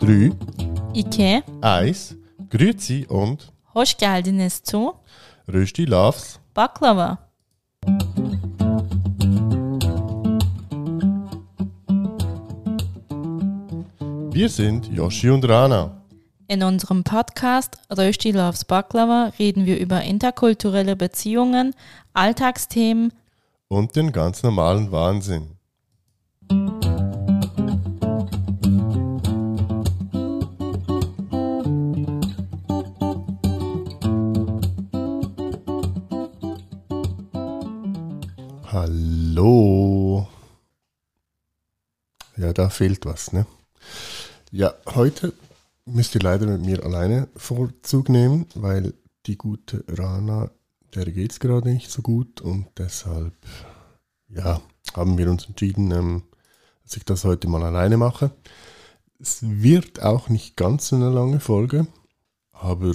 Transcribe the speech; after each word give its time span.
Drei, 0.00 0.32
İki, 0.94 1.42
eins, 1.62 2.12
Grüezi 2.50 3.06
und 3.08 3.38
hoş 3.64 3.94
geldiniz 3.96 4.60
zu 4.64 4.94
Rösti 5.52 5.90
Loves. 5.90 6.38
Baklava. 6.56 7.18
Wir 14.34 14.48
sind 14.48 14.86
Yoshi 14.92 15.30
und 15.30 15.48
Rana. 15.48 15.90
In 16.48 16.62
unserem 16.62 17.04
Podcast 17.04 17.78
Rösti 17.90 18.32
Loves 18.32 18.64
Baklava 18.64 19.32
reden 19.38 19.64
wir 19.64 19.78
über 19.78 20.02
interkulturelle 20.02 20.96
Beziehungen, 20.96 21.74
Alltagsthemen, 22.12 23.12
Und 23.72 23.94
den 23.94 24.10
ganz 24.10 24.42
normalen 24.42 24.90
Wahnsinn. 24.90 25.52
Hallo. 38.64 40.26
Ja, 42.36 42.52
da 42.52 42.70
fehlt 42.70 43.06
was, 43.06 43.32
ne? 43.32 43.46
Ja, 44.50 44.74
heute 44.96 45.32
müsst 45.84 46.16
ihr 46.16 46.22
leider 46.22 46.46
mit 46.46 46.62
mir 46.62 46.84
alleine 46.84 47.28
Vorzug 47.36 48.08
nehmen, 48.08 48.46
weil 48.56 48.94
die 49.26 49.38
gute 49.38 49.84
Rana, 49.86 50.50
der 50.94 51.06
geht's 51.06 51.40
gerade 51.40 51.70
nicht 51.70 51.90
so 51.90 52.02
gut 52.02 52.40
und 52.40 52.66
deshalb, 52.76 53.34
ja, 54.28 54.60
haben 54.94 55.18
wir 55.18 55.30
uns 55.30 55.46
entschieden, 55.46 55.90
ähm, 55.90 56.22
dass 56.82 56.96
ich 56.96 57.04
das 57.04 57.24
heute 57.24 57.48
mal 57.48 57.62
alleine 57.62 57.96
mache. 57.96 58.32
Es 59.18 59.38
wird 59.42 60.02
auch 60.02 60.28
nicht 60.28 60.56
ganz 60.56 60.88
so 60.88 60.96
eine 60.96 61.10
lange 61.10 61.40
Folge, 61.40 61.86
aber 62.52 62.94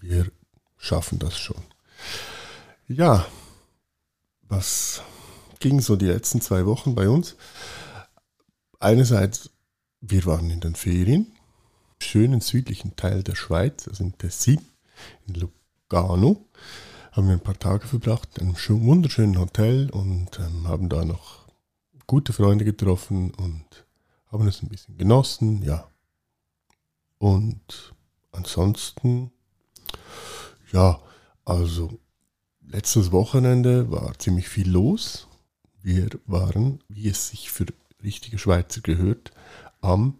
wir 0.00 0.30
schaffen 0.76 1.18
das 1.18 1.38
schon. 1.38 1.62
Ja, 2.88 3.26
was 4.48 5.02
ging 5.60 5.80
so 5.80 5.96
die 5.96 6.06
letzten 6.06 6.40
zwei 6.40 6.66
Wochen 6.66 6.94
bei 6.94 7.08
uns? 7.08 7.36
Einerseits, 8.80 9.50
wir 10.00 10.24
waren 10.24 10.50
in 10.50 10.60
den 10.60 10.74
Ferien, 10.74 11.26
im 11.26 12.00
schönen 12.00 12.40
südlichen 12.40 12.96
Teil 12.96 13.22
der 13.22 13.36
Schweiz, 13.36 13.86
also 13.86 14.02
in 14.02 14.16
Tessin, 14.16 14.60
in 15.26 15.34
Lugano, 15.34 16.48
haben 17.12 17.26
wir 17.26 17.34
ein 17.34 17.40
paar 17.40 17.58
Tage 17.58 17.86
verbracht 17.86 18.38
in 18.38 18.48
einem 18.48 18.56
schö- 18.56 18.80
wunderschönen 18.80 19.38
Hotel 19.38 19.90
und 19.90 20.38
ähm, 20.38 20.68
haben 20.68 20.88
da 20.88 21.04
noch 21.04 21.46
gute 22.06 22.32
Freunde 22.32 22.64
getroffen 22.64 23.32
und 23.34 23.64
haben 24.30 24.46
es 24.46 24.62
ein 24.62 24.68
bisschen 24.68 24.96
genossen, 24.96 25.62
ja. 25.62 25.88
Und 27.18 27.94
ansonsten, 28.32 29.30
ja, 30.72 31.00
also 31.44 31.98
letztes 32.66 33.12
Wochenende 33.12 33.90
war 33.90 34.18
ziemlich 34.18 34.48
viel 34.48 34.70
los. 34.70 35.26
Wir 35.82 36.08
waren, 36.26 36.82
wie 36.88 37.08
es 37.08 37.28
sich 37.28 37.50
für 37.50 37.66
richtige 38.02 38.38
Schweizer 38.38 38.80
gehört, 38.80 39.32
am 39.80 40.18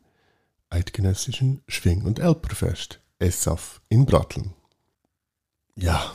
eidgenössischen 0.69 1.63
Schwing- 1.69 2.05
und 2.05 2.19
Elperfest, 2.19 3.01
ESAF 3.19 3.81
in 3.89 4.07
Bratteln. 4.07 4.55
Ja, 5.77 6.13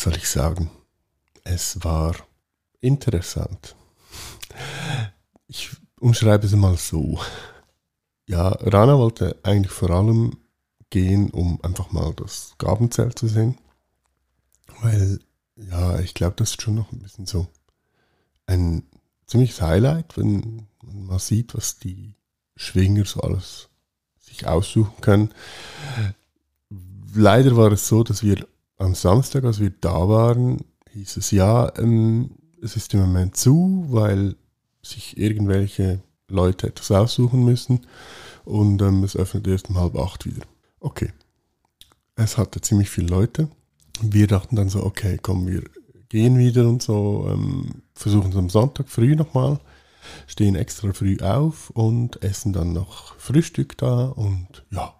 soll 0.00 0.16
ich 0.16 0.28
sagen? 0.28 0.70
Es 1.44 1.82
war 1.84 2.14
interessant. 2.80 3.76
Ich 5.46 5.70
umschreibe 5.98 6.46
es 6.46 6.52
mal 6.54 6.76
so. 6.76 7.20
Ja, 8.26 8.48
Rana 8.48 8.98
wollte 8.98 9.38
eigentlich 9.42 9.72
vor 9.72 9.90
allem 9.90 10.38
gehen, 10.90 11.30
um 11.30 11.62
einfach 11.62 11.92
mal 11.92 12.12
das 12.14 12.54
Gabenzelt 12.58 13.18
zu 13.18 13.28
sehen. 13.28 13.58
Weil, 14.80 15.20
ja, 15.56 15.98
ich 16.00 16.14
glaube, 16.14 16.36
das 16.36 16.50
ist 16.50 16.62
schon 16.62 16.74
noch 16.74 16.92
ein 16.92 17.00
bisschen 17.00 17.26
so 17.26 17.48
ein 18.46 18.84
ziemliches 19.26 19.60
Highlight, 19.60 20.16
wenn 20.16 20.66
man 20.82 21.06
mal 21.06 21.18
sieht, 21.18 21.54
was 21.54 21.78
die 21.78 22.14
Schwinger 22.56 23.04
so 23.04 23.20
alles 23.20 23.68
sich 24.18 24.46
aussuchen 24.46 25.00
können. 25.00 25.34
Leider 27.14 27.56
war 27.56 27.72
es 27.72 27.86
so, 27.86 28.02
dass 28.02 28.22
wir 28.22 28.46
am 28.84 28.94
Samstag, 28.94 29.44
als 29.44 29.60
wir 29.60 29.70
da 29.80 30.08
waren, 30.08 30.64
hieß 30.92 31.16
es 31.16 31.30
ja, 31.30 31.72
ähm, 31.78 32.30
es 32.62 32.76
ist 32.76 32.94
im 32.94 33.00
Moment 33.00 33.36
zu, 33.36 33.86
weil 33.88 34.36
sich 34.82 35.16
irgendwelche 35.16 36.02
Leute 36.28 36.68
etwas 36.68 36.90
aussuchen 36.90 37.44
müssen 37.44 37.86
und 38.44 38.80
ähm, 38.82 39.02
es 39.04 39.16
öffnet 39.16 39.46
erst 39.46 39.68
um 39.68 39.78
halb 39.78 39.96
acht 39.96 40.26
wieder. 40.26 40.44
Okay. 40.80 41.12
Es 42.16 42.38
hatte 42.38 42.60
ziemlich 42.60 42.90
viele 42.90 43.08
Leute. 43.08 43.48
Wir 44.00 44.26
dachten 44.26 44.56
dann 44.56 44.68
so, 44.68 44.84
okay, 44.84 45.18
komm, 45.20 45.46
wir 45.46 45.64
gehen 46.08 46.38
wieder 46.38 46.68
und 46.68 46.82
so, 46.82 47.26
ähm, 47.28 47.82
versuchen 47.94 48.30
es 48.30 48.36
am 48.36 48.50
Sonntag 48.50 48.88
früh 48.88 49.16
nochmal, 49.16 49.58
stehen 50.26 50.54
extra 50.54 50.92
früh 50.92 51.18
auf 51.18 51.70
und 51.70 52.22
essen 52.22 52.52
dann 52.52 52.72
noch 52.72 53.16
Frühstück 53.16 53.76
da 53.78 54.06
und 54.06 54.64
ja, 54.70 54.94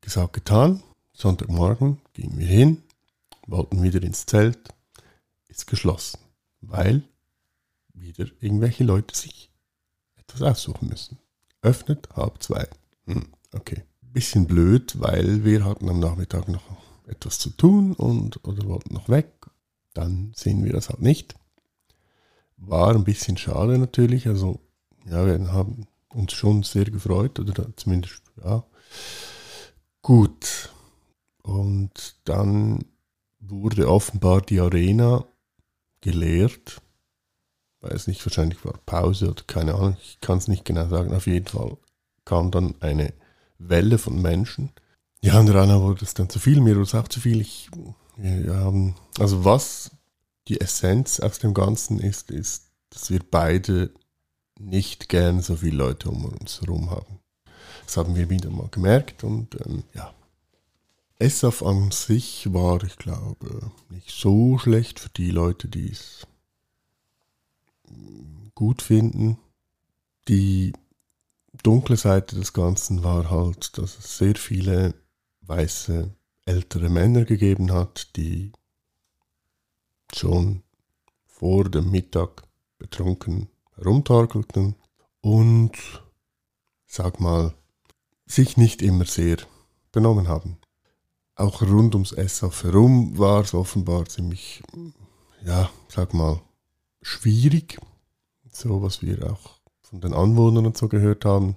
gesagt, 0.00 0.32
getan. 0.32 0.82
Sonntagmorgen 1.12 1.98
gingen 2.12 2.38
wir 2.38 2.46
hin, 2.46 2.82
wollten 3.46 3.82
wieder 3.82 4.02
ins 4.02 4.26
Zelt, 4.26 4.58
ist 5.48 5.66
geschlossen, 5.66 6.18
weil 6.60 7.02
wieder 7.94 8.26
irgendwelche 8.40 8.84
Leute 8.84 9.16
sich 9.16 9.50
etwas 10.16 10.42
aussuchen 10.42 10.88
müssen. 10.88 11.18
Öffnet 11.62 12.08
halb 12.14 12.42
zwei. 12.42 12.68
Hm, 13.06 13.26
okay. 13.52 13.84
Bisschen 14.00 14.46
blöd, 14.46 14.98
weil 15.00 15.44
wir 15.44 15.64
hatten 15.64 15.88
am 15.88 16.00
Nachmittag 16.00 16.48
noch 16.48 16.62
etwas 17.06 17.38
zu 17.38 17.50
tun 17.50 17.92
und 17.92 18.44
oder 18.44 18.66
wollten 18.66 18.94
noch 18.94 19.08
weg. 19.08 19.32
Dann 19.94 20.32
sehen 20.34 20.64
wir 20.64 20.72
das 20.72 20.88
halt 20.88 21.02
nicht. 21.02 21.34
War 22.56 22.94
ein 22.94 23.04
bisschen 23.04 23.36
schade 23.36 23.78
natürlich. 23.78 24.26
Also, 24.26 24.60
ja, 25.04 25.26
wir 25.26 25.52
haben 25.52 25.86
uns 26.08 26.32
schon 26.32 26.62
sehr 26.62 26.86
gefreut, 26.86 27.38
oder 27.38 27.76
zumindest, 27.76 28.22
ja. 28.42 28.64
Gut. 30.02 30.70
Und 31.42 32.16
dann 32.24 32.84
wurde 33.48 33.88
offenbar 33.88 34.42
die 34.42 34.60
Arena 34.60 35.24
geleert. 36.00 36.82
Weiß 37.80 38.06
nicht, 38.06 38.24
wahrscheinlich 38.24 38.64
war 38.64 38.78
Pause 38.86 39.30
oder 39.30 39.42
keine 39.46 39.74
Ahnung, 39.74 39.96
ich 40.02 40.20
kann 40.20 40.38
es 40.38 40.48
nicht 40.48 40.64
genau 40.64 40.88
sagen. 40.88 41.14
Auf 41.14 41.26
jeden 41.26 41.46
Fall 41.46 41.76
kam 42.24 42.50
dann 42.50 42.74
eine 42.80 43.12
Welle 43.58 43.98
von 43.98 44.20
Menschen. 44.20 44.70
Ja, 45.20 45.40
und 45.40 45.48
Rana 45.48 45.80
wurde 45.80 46.04
es 46.04 46.14
dann 46.14 46.28
zu 46.28 46.38
viel, 46.38 46.60
mir 46.60 46.74
wurde 46.74 46.82
es 46.82 46.94
auch 46.94 47.08
zu 47.08 47.20
viel. 47.20 47.40
Ich, 47.40 47.70
wir 48.16 48.56
haben, 48.56 48.94
also 49.18 49.44
was 49.44 49.90
die 50.48 50.60
Essenz 50.60 51.20
aus 51.20 51.38
dem 51.38 51.54
Ganzen 51.54 51.98
ist, 51.98 52.30
ist, 52.30 52.70
dass 52.90 53.10
wir 53.10 53.20
beide 53.30 53.92
nicht 54.58 55.08
gern 55.08 55.42
so 55.42 55.56
viele 55.56 55.76
Leute 55.76 56.10
um 56.10 56.24
uns 56.24 56.60
herum 56.60 56.90
haben. 56.90 57.20
Das 57.84 57.96
haben 57.96 58.16
wir 58.16 58.30
wieder 58.30 58.50
mal 58.50 58.68
gemerkt 58.68 59.24
und 59.24 59.54
ähm, 59.66 59.84
ja. 59.94 60.12
ESAF 61.18 61.62
an 61.62 61.90
sich 61.92 62.52
war, 62.52 62.82
ich 62.84 62.96
glaube, 62.98 63.70
nicht 63.88 64.10
so 64.10 64.58
schlecht 64.58 65.00
für 65.00 65.08
die 65.08 65.30
Leute, 65.30 65.68
die 65.68 65.90
es 65.90 66.26
gut 68.54 68.82
finden. 68.82 69.38
Die 70.28 70.74
dunkle 71.62 71.96
Seite 71.96 72.36
des 72.36 72.52
Ganzen 72.52 73.02
war 73.02 73.30
halt, 73.30 73.78
dass 73.78 73.98
es 73.98 74.18
sehr 74.18 74.36
viele 74.36 74.94
weiße 75.42 76.14
ältere 76.44 76.90
Männer 76.90 77.24
gegeben 77.24 77.72
hat, 77.72 78.14
die 78.16 78.52
schon 80.14 80.62
vor 81.24 81.64
dem 81.70 81.90
Mittag 81.90 82.42
betrunken 82.78 83.48
herumtorkelten 83.76 84.74
und, 85.20 85.72
sag 86.86 87.20
mal, 87.20 87.54
sich 88.26 88.56
nicht 88.56 88.82
immer 88.82 89.04
sehr 89.04 89.38
benommen 89.92 90.28
haben. 90.28 90.58
Auch 91.36 91.60
rund 91.60 91.94
ums 91.94 92.12
ESAF 92.12 92.64
herum 92.64 93.18
war 93.18 93.42
es 93.42 93.52
offenbar 93.52 94.06
ziemlich, 94.06 94.62
ja, 95.44 95.70
sag 95.88 96.14
mal, 96.14 96.40
schwierig. 97.02 97.78
So, 98.50 98.82
was 98.82 99.02
wir 99.02 99.30
auch 99.30 99.60
von 99.82 100.00
den 100.00 100.14
Anwohnern 100.14 100.64
und 100.64 100.78
so 100.78 100.88
gehört 100.88 101.26
haben. 101.26 101.56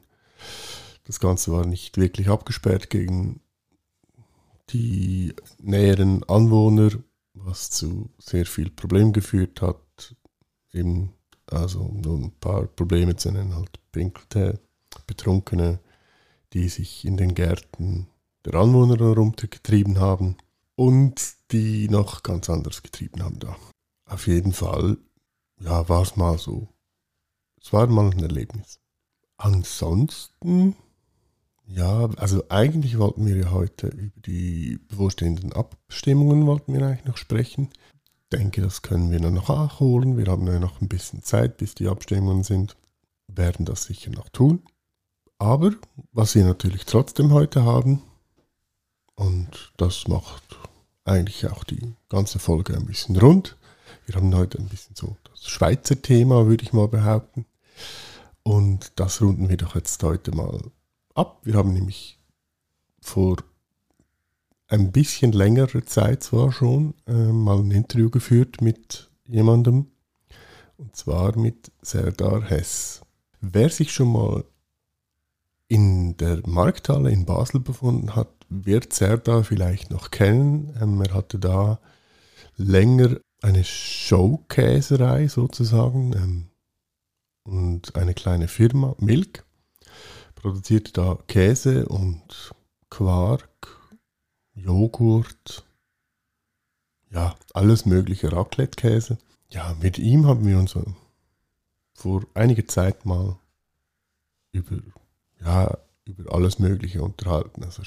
Das 1.06 1.22
Ganze 1.22 1.54
war 1.54 1.66
nicht 1.66 1.98
wirklich 1.98 2.28
abgesperrt 2.28 2.90
gegen 2.90 3.40
die 4.70 5.34
näheren 5.60 6.24
Anwohner, 6.26 6.92
was 7.34 7.70
zu 7.70 8.10
sehr 8.20 8.46
viel 8.46 8.70
Problemen 8.70 9.14
geführt 9.14 9.62
hat. 9.62 10.16
Eben, 10.74 11.14
also 11.48 11.86
nur 11.86 12.18
ein 12.18 12.32
paar 12.40 12.68
Probleme 12.68 13.16
zu 13.16 13.32
nennen, 13.32 13.56
halt 13.56 13.80
pinkelte, 13.94 14.60
Betrunkene, 15.08 15.80
die 16.54 16.68
sich 16.68 17.06
in 17.06 17.16
den 17.16 17.34
Gärten 17.34 18.08
der 18.46 18.56
Anwohner 18.56 18.98
herumgetrieben 18.98 20.00
haben 20.00 20.38
und 20.76 21.34
die 21.52 21.90
noch 21.90 22.24
ganz 22.24 22.50
anderes 22.50 22.84
getrieben 22.84 23.24
haben 23.24 23.40
da. 23.40 23.56
Auf 24.06 24.28
jeden 24.28 24.54
Fall, 24.54 24.98
ja, 25.60 25.88
war 25.90 26.02
es 26.02 26.16
mal 26.16 26.38
so 26.38 26.70
es 27.62 27.74
war 27.74 27.88
mal 27.88 28.12
ein 28.12 28.20
Erlebnis. 28.20 28.80
Ansonsten, 29.38 30.76
ja, 31.66 32.10
also 32.18 32.44
eigentlich 32.50 32.98
wollten 32.98 33.26
wir 33.26 33.36
ja 33.36 33.52
heute 33.52 33.88
über 33.88 34.20
die 34.22 34.80
bevorstehenden 34.88 35.54
Abstimmungen 35.54 36.46
wollten 36.46 36.74
wir 36.74 36.86
eigentlich 36.86 37.06
noch 37.06 37.18
sprechen. 37.18 37.70
Ich 38.32 38.38
denke, 38.38 38.62
das 38.62 38.82
können 38.82 39.12
wir 39.12 39.20
dann 39.20 39.34
noch 39.34 39.50
nachholen. 39.50 40.18
Wir 40.18 40.28
haben 40.28 40.48
ja 40.48 40.60
noch 40.60 40.82
ein 40.82 40.88
bisschen 40.88 41.24
Zeit, 41.24 41.58
bis 41.58 41.76
die 41.76 41.88
Abstimmungen 41.88 42.44
sind. 42.44 42.76
Werden 43.28 43.66
das 43.66 43.84
sicher 43.84 44.12
noch 44.12 44.30
tun. 44.30 44.64
Aber 45.38 45.72
was 46.12 46.36
wir 46.36 46.46
natürlich 46.46 46.86
trotzdem 46.86 47.32
heute 47.32 47.64
haben, 47.64 48.02
und 49.20 49.74
das 49.76 50.08
macht 50.08 50.44
eigentlich 51.04 51.46
auch 51.48 51.66
die 51.66 51.94
ganze 52.08 52.40
Folge 52.40 52.74
ein 52.74 52.86
bisschen 52.86 53.18
rund. 53.18 53.58
Wir 54.06 54.16
haben 54.16 54.34
heute 54.34 54.58
ein 54.58 54.70
bisschen 54.70 54.96
so 54.96 55.18
das 55.30 55.46
Schweizer 55.46 56.02
Thema, 56.02 56.48
würde 56.48 56.64
ich 56.64 56.72
mal 56.72 56.88
behaupten. 56.88 57.46
Und 58.44 58.94
das 58.96 59.22
runden 59.22 59.50
wir 59.50 59.58
doch 59.58 59.76
jetzt 59.76 60.02
heute 60.04 60.32
mal 60.32 60.62
ab. 61.16 61.42
Wir 61.44 61.56
haben 61.56 61.74
nämlich 61.74 62.18
vor 63.02 63.36
ein 64.70 64.94
bisschen 64.94 65.34
längerer 65.34 65.86
Zeit 65.86 66.24
zwar 66.24 66.54
schon 66.54 66.94
äh, 67.06 67.12
mal 67.12 67.60
ein 67.60 67.72
Interview 67.72 68.10
geführt 68.10 68.62
mit 68.62 69.12
jemandem. 69.28 69.88
Und 70.78 70.96
zwar 70.96 71.38
mit 71.38 71.74
Serdar 71.82 72.46
Hess. 72.46 73.02
Wer 73.42 73.70
sich 73.70 73.92
schon 73.92 74.14
mal 74.14 74.46
in 75.68 76.16
der 76.16 76.42
Markthalle 76.48 77.12
in 77.12 77.26
Basel 77.26 77.60
befunden 77.60 78.16
hat, 78.16 78.39
wird 78.50 78.94
Serdar 78.94 79.44
vielleicht 79.44 79.92
noch 79.92 80.12
kennen. 80.12 80.78
Ähm, 80.82 81.02
er 81.02 81.14
hatte 81.14 81.40
da 81.40 81.80
länger 82.56 83.18
eine 83.42 83.64
Showkäserei 83.64 85.28
sozusagen 85.28 86.14
ähm, 86.14 86.50
und 87.44 87.96
eine 87.96 88.14
kleine 88.14 88.48
Firma, 88.48 88.96
Milk, 89.00 89.46
produziert 90.36 90.98
da 90.98 91.18
Käse 91.28 91.88
und 91.88 92.54
Quark, 92.90 93.78
Joghurt, 94.54 95.66
ja, 97.12 97.36
alles 97.54 97.86
mögliche 97.86 98.32
Raclette-Käse. 98.32 99.18
Ja, 99.50 99.76
mit 99.82 99.98
ihm 99.98 100.28
haben 100.28 100.46
wir 100.46 100.60
uns 100.60 100.78
vor 101.94 102.24
einiger 102.34 102.68
Zeit 102.68 103.06
mal 103.06 103.38
über, 104.52 104.78
ja, 105.42 105.78
über 106.06 106.34
alles 106.34 106.60
Mögliche 106.60 107.02
unterhalten. 107.02 107.64
Also 107.64 107.84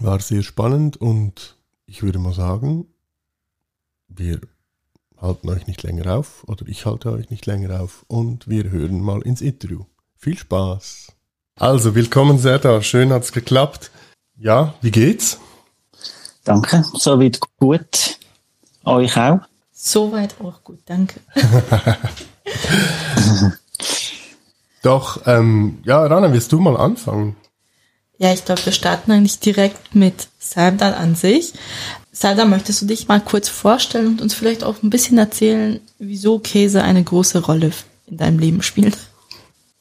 war 0.00 0.20
sehr 0.20 0.42
spannend 0.42 0.96
und 0.96 1.56
ich 1.86 2.02
würde 2.02 2.18
mal 2.18 2.32
sagen, 2.32 2.86
wir 4.08 4.40
halten 5.20 5.48
euch 5.48 5.66
nicht 5.66 5.82
länger 5.82 6.14
auf 6.14 6.44
oder 6.46 6.66
ich 6.68 6.86
halte 6.86 7.12
euch 7.12 7.30
nicht 7.30 7.46
länger 7.46 7.80
auf 7.80 8.04
und 8.08 8.48
wir 8.48 8.70
hören 8.70 9.00
mal 9.00 9.22
ins 9.22 9.40
Interview. 9.40 9.84
Viel 10.16 10.38
Spaß! 10.38 11.12
Also, 11.56 11.94
willkommen 11.94 12.38
Serdar, 12.38 12.82
schön 12.82 13.12
hat's 13.12 13.32
geklappt. 13.32 13.90
Ja, 14.36 14.74
wie 14.80 14.92
geht's? 14.92 15.38
Danke, 16.44 16.84
soweit 16.94 17.40
gut. 17.58 18.18
Euch 18.84 19.16
auch? 19.16 19.40
Soweit 19.72 20.40
auch 20.40 20.62
gut, 20.62 20.78
danke. 20.86 21.20
Doch, 24.82 25.26
ähm, 25.26 25.80
ja, 25.84 26.06
Rana, 26.06 26.32
willst 26.32 26.52
du 26.52 26.60
mal 26.60 26.76
anfangen? 26.76 27.36
Ja, 28.18 28.32
ich 28.32 28.44
glaube, 28.44 28.64
wir 28.64 28.72
starten 28.72 29.12
eigentlich 29.12 29.38
direkt 29.38 29.94
mit 29.94 30.28
Serdar 30.38 30.96
an 30.96 31.14
sich. 31.14 31.52
Serdar, 32.10 32.46
möchtest 32.46 32.82
du 32.82 32.86
dich 32.86 33.06
mal 33.06 33.20
kurz 33.20 33.48
vorstellen 33.48 34.08
und 34.08 34.20
uns 34.20 34.34
vielleicht 34.34 34.64
auch 34.64 34.82
ein 34.82 34.90
bisschen 34.90 35.18
erzählen, 35.18 35.80
wieso 36.00 36.40
Käse 36.40 36.82
eine 36.82 37.04
große 37.04 37.44
Rolle 37.44 37.70
in 38.06 38.16
deinem 38.16 38.40
Leben 38.40 38.62
spielt? 38.62 38.98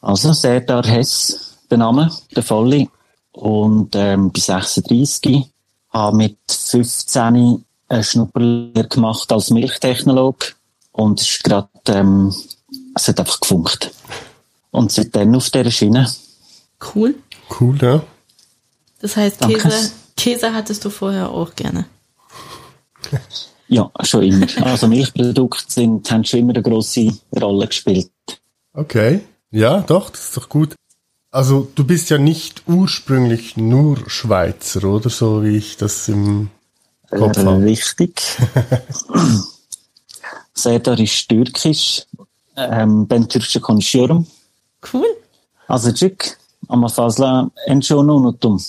Also, 0.01 0.33
Serdar 0.33 0.85
Hess, 0.85 1.57
der 1.71 1.79
Name, 1.79 2.11
der 2.35 2.43
volle. 2.43 2.87
Und 3.31 3.95
ähm, 3.95 4.31
bis 4.31 4.45
36 4.45 5.45
habe 5.89 6.17
mit 6.17 6.37
15 6.47 7.63
eine 7.89 8.03
Schnupperlehre 8.03 8.87
gemacht 8.87 9.31
als 9.31 9.49
Milchtechnolog 9.49 10.55
und 10.91 11.21
es 11.21 11.29
ist 11.29 11.43
gerade, 11.43 11.69
ähm, 11.87 12.33
es 12.95 13.07
hat 13.07 13.19
einfach 13.19 13.39
gefunkt. 13.39 13.91
Und 14.71 14.91
seitdem 14.91 15.35
auf 15.35 15.49
dieser 15.49 15.71
Schiene. 15.71 16.11
Cool. 16.93 17.15
Cool, 17.59 17.77
ja. 17.81 18.03
Das 18.99 19.15
heißt, 19.15 19.41
Käse, 19.41 19.91
Käse 20.15 20.53
hattest 20.53 20.83
du 20.85 20.89
vorher 20.89 21.29
auch 21.29 21.53
gerne? 21.55 21.85
Ja, 23.67 23.91
schon 24.03 24.23
immer. 24.23 24.47
Also 24.61 24.87
Milchprodukte 24.87 25.63
sind, 25.67 26.09
haben 26.09 26.23
schon 26.23 26.39
immer 26.39 26.53
eine 26.53 26.63
grosse 26.63 27.13
Rolle 27.39 27.67
gespielt. 27.67 28.11
Okay. 28.73 29.21
Ja, 29.51 29.81
doch, 29.81 30.09
das 30.09 30.25
ist 30.25 30.37
doch 30.37 30.49
gut. 30.49 30.75
Also 31.31 31.67
du 31.75 31.83
bist 31.83 32.09
ja 32.09 32.17
nicht 32.17 32.63
ursprünglich 32.67 33.57
nur 33.57 34.09
Schweizer, 34.09 34.83
oder 34.85 35.09
so 35.09 35.43
wie 35.43 35.57
ich 35.57 35.77
das 35.77 36.07
im 36.07 36.49
Kopf 37.09 37.37
äh, 37.37 37.45
habe. 37.45 37.63
Richtig. 37.63 38.21
Serdar 40.53 40.99
ist 40.99 41.29
türkisch. 41.29 42.03
Ähm, 42.55 43.07
ben 43.07 43.27
Türkçe 43.27 43.59
konuşuyorum. 43.59 44.25
Cool. 44.93 45.15
Azıcık 45.69 46.39
ama 46.69 46.87
fazla 46.87 47.49
en 47.67 47.81
unuttum. 47.91 48.61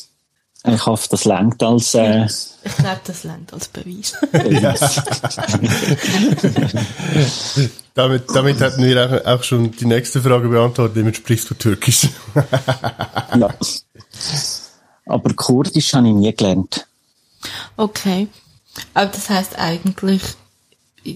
Ich 0.64 0.86
hoffe, 0.86 1.06
das 1.10 1.24
langt 1.24 1.62
als 1.62 1.94
äh, 1.94 2.26
Ich 2.26 2.76
glaube, 2.76 3.00
das 3.04 3.24
lernt 3.24 3.52
als 3.52 3.68
Beweis. 3.68 4.14
Beweis. 4.32 5.00
Damit, 7.94 8.26
damit 8.32 8.60
hätten 8.60 8.84
wir 8.84 9.24
auch, 9.26 9.26
auch 9.26 9.42
schon 9.42 9.72
die 9.72 9.84
nächste 9.84 10.22
Frage 10.22 10.48
beantwortet, 10.48 10.98
damit 10.98 11.16
sprichst 11.16 11.50
du 11.50 11.54
Türkisch. 11.54 12.06
ja. 13.36 13.52
Aber 15.04 15.34
Kurdisch 15.34 15.94
habe 15.94 16.06
ich 16.06 16.14
nie 16.14 16.32
gelernt. 16.32 16.86
Okay. 17.76 18.28
Aber 18.94 19.06
das 19.06 19.28
heißt 19.28 19.58
eigentlich, 19.58 20.22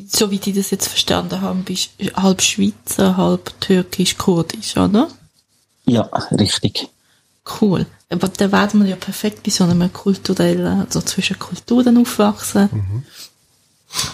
so 0.08 0.32
wie 0.32 0.38
die 0.38 0.52
das 0.52 0.70
jetzt 0.70 0.88
verstanden 0.88 1.40
haben, 1.40 1.62
bist 1.62 1.90
du 1.98 2.12
halb 2.14 2.42
Schweizer, 2.42 3.16
halb 3.16 3.52
türkisch-kurdisch, 3.60 4.76
oder? 4.76 5.08
Ja, 5.84 6.02
richtig. 6.32 6.88
Cool. 7.60 7.86
Aber 8.08 8.28
da 8.28 8.52
werden 8.52 8.82
wir 8.82 8.90
ja 8.90 8.96
perfekt 8.96 9.42
bei 9.42 9.50
so 9.50 9.64
einem 9.64 9.92
kulturellen, 9.92 10.80
also 10.80 11.00
zwischen 11.00 11.38
Kulturen 11.38 11.98
aufwachsen. 11.98 12.68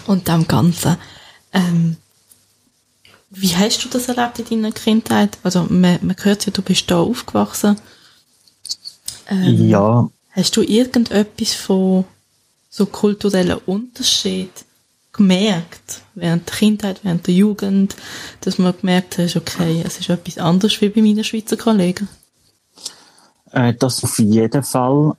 Und 0.07 0.27
dem 0.27 0.47
Ganzen. 0.47 0.97
Ähm, 1.53 1.97
wie 3.29 3.55
hast 3.55 3.83
du 3.85 3.89
das 3.89 4.09
erlebt 4.09 4.39
in 4.39 4.63
deiner 4.63 4.73
Kindheit? 4.73 5.37
Also, 5.43 5.63
man, 5.69 5.99
man 6.01 6.15
hört 6.21 6.45
ja, 6.45 6.51
du 6.51 6.61
bist 6.61 6.89
da 6.89 6.97
aufgewachsen. 6.99 7.79
Ähm, 9.29 9.69
Ja, 9.69 10.09
Hast 10.31 10.55
du 10.55 10.61
irgendetwas 10.61 11.53
von 11.53 12.05
so 12.69 12.85
kulturellen 12.85 13.57
Unterschied 13.65 14.51
gemerkt 15.11 16.01
während 16.13 16.47
der 16.47 16.55
Kindheit, 16.55 16.99
während 17.03 17.27
der 17.27 17.33
Jugend, 17.33 17.95
dass 18.41 18.57
man 18.57 18.73
gemerkt 18.79 19.17
hast, 19.17 19.35
okay, 19.35 19.83
es 19.85 19.99
ist 19.99 20.09
etwas 20.09 20.37
anderes 20.37 20.79
wie 20.81 20.89
bei 20.89 21.01
meinen 21.01 21.23
Schweizer 21.23 21.57
Kollegen? 21.57 22.07
Äh, 23.51 23.73
das 23.73 24.03
auf 24.03 24.19
jeden 24.19 24.63
Fall. 24.63 25.15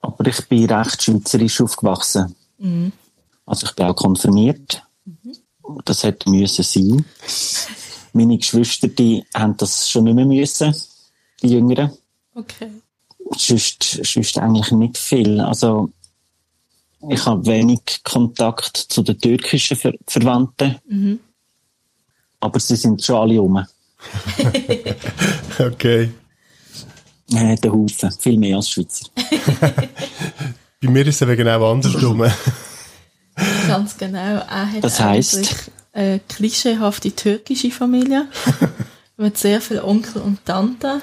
Aber 0.00 0.26
ich 0.26 0.46
bin 0.48 0.70
recht 0.70 1.02
schweizerisch 1.02 1.60
aufgewachsen. 1.60 2.34
Also 3.46 3.66
ich 3.66 3.74
bin 3.74 3.86
auch 3.86 3.96
konfirmiert. 3.96 4.82
Das 5.84 6.02
hätte 6.02 6.30
müssen 6.30 6.62
sein. 6.62 7.04
Meine 8.12 8.38
Geschwister, 8.38 8.88
die 8.88 9.24
haben 9.34 9.56
das 9.56 9.90
schon 9.90 10.04
nicht 10.04 10.14
mehr 10.14 10.26
müssen, 10.26 10.74
die 11.42 11.48
Jüngeren. 11.48 11.90
Okay. 12.34 12.70
sonst, 13.36 13.82
sonst 14.04 14.38
eigentlich 14.38 14.70
nicht 14.72 14.98
viel. 14.98 15.40
Also, 15.40 15.90
ich 17.08 17.24
habe 17.26 17.46
wenig 17.46 18.02
Kontakt 18.04 18.76
zu 18.76 19.02
den 19.02 19.18
türkischen 19.18 19.76
Ver 19.76 19.94
Verwandten. 20.06 20.76
Aber 22.40 22.60
sie 22.60 22.76
sind 22.76 23.02
schon 23.02 23.16
alle 23.16 23.40
um. 23.40 23.56
okay. 25.58 26.10
Äh, 27.36 27.56
der 27.56 27.72
Haufen. 27.72 28.10
Viel 28.18 28.38
mehr 28.38 28.56
als 28.56 28.70
Schweizer. 28.70 29.06
Bei 30.82 30.90
mir 30.90 31.06
ist 31.06 31.16
es 31.16 31.22
eben 31.22 31.36
genau 31.36 31.72
andersrum. 31.72 32.24
Ganz 33.68 33.96
genau. 33.96 34.18
Er 34.18 34.72
hat 34.72 34.84
Das 34.84 35.00
heisst? 35.00 35.34
eigentlich 35.36 35.56
eine 35.92 36.20
klischeehafte 36.28 37.12
türkische 37.12 37.70
Familie 37.70 38.26
mit 39.16 39.38
sehr 39.38 39.60
vielen 39.60 39.82
Onkel 39.84 40.22
und 40.22 40.44
Tanten. 40.44 41.02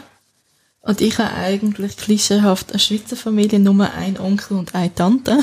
Und 0.81 1.01
ich 1.01 1.17
habe 1.19 1.33
eigentlich 1.33 1.97
klischeehaft 1.97 2.71
eine 2.71 2.79
Schweizer 2.79 3.15
Familie, 3.15 3.59
nur 3.59 3.89
ein 3.93 4.19
Onkel 4.19 4.57
und 4.57 4.73
eine 4.73 4.93
Tante. 4.93 5.38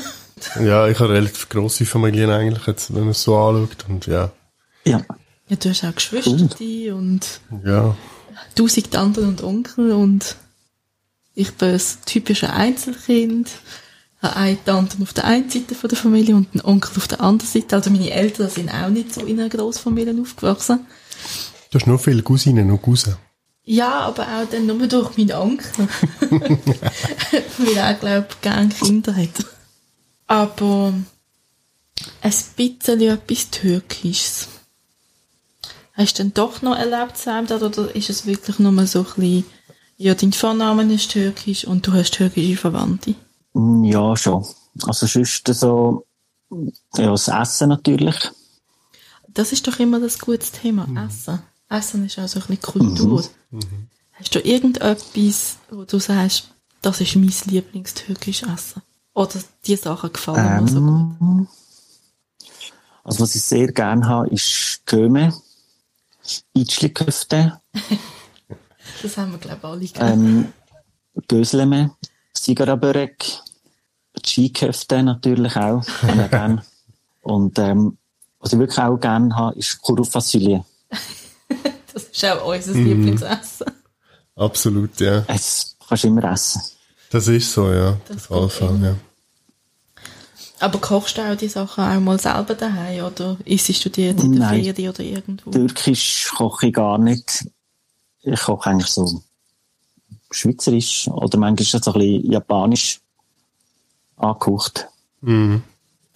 ja, 0.60 0.88
ich 0.88 0.98
habe 0.98 1.10
relativ 1.12 1.48
grosse 1.48 1.86
Familien 1.86 2.30
eigentlich, 2.30 2.66
jetzt, 2.66 2.92
wenn 2.94 3.02
man 3.02 3.10
es 3.10 3.22
so 3.22 3.36
anschaut. 3.36 3.84
Und 3.88 4.06
ja, 4.06 4.30
Ja. 4.84 5.02
Ja, 5.48 5.56
du 5.56 5.70
hast 5.70 5.82
auch 5.84 5.94
Geschwister 5.94 6.94
und 6.94 7.40
ja. 7.64 7.96
tausend 8.54 8.90
Tanten 8.90 9.26
und 9.26 9.42
Onkel 9.42 9.92
und 9.92 10.36
ich 11.38 11.52
bin 11.52 11.74
ein 11.74 11.80
typisches 12.04 12.50
Einzelkind. 12.50 13.48
Habe 14.20 14.34
eine 14.34 14.64
Tante 14.64 14.96
auf 15.00 15.12
der 15.12 15.24
einen 15.24 15.48
Seite 15.48 15.76
von 15.76 15.88
der 15.88 15.96
Familie 15.96 16.34
und 16.34 16.48
einen 16.52 16.64
Onkel 16.64 16.96
auf 16.96 17.06
der 17.06 17.20
anderen 17.20 17.48
Seite. 17.48 17.76
Also 17.76 17.90
meine 17.90 18.10
Eltern 18.10 18.50
sind 18.50 18.70
auch 18.70 18.88
nicht 18.88 19.14
so 19.14 19.20
in 19.24 19.38
einer 19.38 19.48
Großfamilie 19.48 20.20
aufgewachsen. 20.20 20.86
Du 21.70 21.78
hast 21.78 21.86
nur 21.86 22.00
viele 22.00 22.22
Cousinen 22.22 22.68
und 22.72 22.82
Cousin. 22.82 23.14
Ja, 23.62 24.00
aber 24.00 24.24
auch 24.24 24.50
dann 24.50 24.66
nur 24.66 24.84
durch 24.88 25.16
meinen 25.16 25.32
Onkel. 25.32 25.88
Weil 27.58 27.76
er, 27.76 27.94
glaube 27.94 28.26
ich, 28.30 28.40
gerne 28.40 28.70
Kinder 28.70 29.14
hat. 29.14 29.44
Aber 30.26 30.92
ein 32.20 32.34
bisschen 32.56 33.00
etwas 33.00 33.50
Türkisches. 33.50 34.48
Hast 35.92 36.18
du 36.18 36.24
denn 36.24 36.34
doch 36.34 36.62
noch 36.62 36.76
erlebt, 36.76 37.16
Sam, 37.16 37.44
oder 37.44 37.94
ist 37.94 38.10
es 38.10 38.26
wirklich 38.26 38.58
nur 38.58 38.86
so 38.86 39.00
ein 39.00 39.04
bisschen, 39.04 39.44
ja, 39.98 40.14
dein 40.14 40.32
Vorname 40.32 40.92
ist 40.92 41.10
türkisch 41.10 41.66
und 41.66 41.86
du 41.86 41.92
hast 41.92 42.12
türkische 42.14 42.56
Verwandte? 42.56 43.14
Mm, 43.52 43.84
Ja, 43.84 44.16
schon. 44.16 44.46
Also 44.86 45.06
sonst 45.06 45.46
so, 45.48 46.06
ja, 46.96 47.10
das 47.10 47.28
Essen 47.28 47.68
natürlich. 47.68 48.16
Das 49.28 49.52
ist 49.52 49.66
doch 49.66 49.78
immer 49.78 50.00
das 50.00 50.18
gutes 50.18 50.52
Thema, 50.52 50.86
Essen. 51.06 51.40
Essen 51.68 52.06
ist 52.06 52.18
auch 52.18 52.28
so 52.28 52.40
ein 52.40 52.46
bisschen 52.46 52.62
Kultur. 52.62 53.24
Hast 54.12 54.34
du 54.34 54.40
irgendetwas, 54.40 55.56
wo 55.70 55.84
du 55.84 55.98
sagst, 55.98 56.50
das 56.80 57.00
ist 57.00 57.16
mein 57.16 57.32
Lieblingstürkisches 57.46 58.48
Essen? 58.48 58.82
Oder 59.14 59.40
die 59.66 59.76
Sachen 59.76 60.12
gefallen 60.12 60.64
mir 60.64 60.70
so 60.70 60.80
gut? 60.80 61.16
Ähm, 61.20 61.48
also 63.04 63.20
was 63.20 63.34
ich 63.34 63.42
sehr 63.42 63.72
gerne 63.72 64.06
habe, 64.06 64.28
ist 64.28 64.82
Köme, 64.86 65.32
İçli-Köfte, 66.54 67.60
Das 69.02 69.16
haben 69.16 69.32
wir, 69.32 69.38
glaube 69.38 69.84
ich, 69.84 70.00
alle 70.00 70.10
gern. 70.10 70.12
ähm, 70.12 70.52
Gözleme, 71.28 71.90
Sigara-Börek, 72.32 73.24
Ski-Köfte 74.24 75.02
natürlich 75.02 75.56
auch, 75.56 75.82
gerne. 76.30 76.62
Und 77.22 77.58
ähm, 77.58 77.98
was 78.40 78.52
ich 78.52 78.58
wirklich 78.58 78.78
auch 78.78 78.96
gerne 78.98 79.34
habe, 79.34 79.58
ist 79.58 79.80
Kuru-Fasulye. 79.80 80.62
Das 81.92 82.04
ist 82.04 82.24
auch 82.26 82.46
unser 82.46 82.74
Lieblingsessen. 82.74 83.66
Absolut, 84.36 85.00
ja. 85.00 85.22
Das 85.22 85.74
kannst 85.88 86.04
du 86.04 86.08
immer 86.08 86.30
essen. 86.30 86.62
Das 87.10 87.26
ist 87.26 87.52
so, 87.52 87.72
ja. 87.72 87.96
Das 88.06 88.28
Das 88.28 88.58
geht 88.58 88.82
ja. 88.82 88.94
Aber 90.60 90.78
kochst 90.80 91.18
du 91.18 91.22
auch 91.22 91.36
die 91.36 91.48
Sachen 91.48 91.82
auch 91.84 92.00
mal 92.00 92.20
selber 92.20 92.54
daheim 92.54 93.04
oder 93.04 93.36
isst 93.44 93.84
du 93.84 93.90
die 93.90 94.08
in 94.08 94.38
der. 94.38 94.48
Ferien 94.48 94.90
oder 94.90 95.00
irgendwo? 95.00 95.50
Türkisch 95.50 96.30
koche 96.36 96.68
ich 96.68 96.74
gar 96.74 96.98
nicht. 96.98 97.46
Ich 98.32 98.40
koche 98.40 98.70
eigentlich 98.70 98.90
so 98.90 99.22
schweizerisch 100.30 101.08
oder 101.08 101.38
manchmal 101.38 101.62
ist 101.62 101.74
das 101.74 101.84
so 101.84 101.92
ein 101.92 102.00
bisschen 102.00 102.32
japanisch 102.32 103.00
angehaucht. 104.16 104.88
Mhm. 105.20 105.62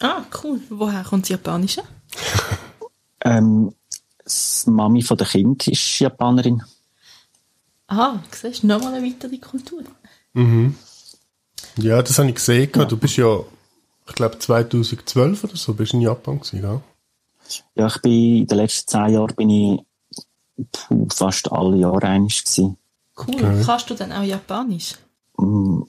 Ah, 0.00 0.22
cool. 0.42 0.60
Woher 0.68 1.04
kommt 1.04 1.24
das 1.24 1.30
Japanische? 1.30 1.82
Ähm, 3.24 3.72
die 4.26 4.70
Mami 4.70 5.00
von 5.02 5.16
der 5.16 5.28
Kind 5.28 5.68
ist 5.68 6.00
Japanerin. 6.00 6.60
Ah, 7.86 8.18
siehst 8.32 8.64
du, 8.64 8.66
nochmal 8.66 8.94
eine 8.94 9.06
weitere 9.06 9.38
Kultur. 9.38 9.84
Ja, 11.76 12.02
das 12.02 12.18
habe 12.18 12.28
ich 12.30 12.34
gesehen. 12.34 12.72
Du 12.72 12.96
bist 12.96 13.16
ja, 13.16 13.38
ich 14.08 14.14
glaube 14.14 14.38
2012 14.38 15.44
oder 15.44 15.56
so, 15.56 15.74
bist 15.74 15.92
du 15.92 15.98
in 15.98 16.02
Japan 16.02 16.40
gewesen, 16.40 16.62
ja? 16.62 16.80
Ja, 17.74 17.86
ich 17.86 18.02
bin 18.02 18.38
in 18.38 18.46
den 18.46 18.58
letzten 18.58 18.88
zehn 18.88 19.14
Jahren 19.14 19.34
bin 19.36 19.50
ich 19.50 19.80
fast 21.08 21.50
alle 21.50 21.76
Jahre 21.76 22.06
einig 22.06 22.44
gewesen. 22.44 22.76
Cool. 23.16 23.34
Okay. 23.34 23.62
Kannst 23.64 23.90
du 23.90 23.94
dann 23.94 24.12
auch 24.12 24.22
Japanisch? 24.22 24.94
Mm, 25.38 25.82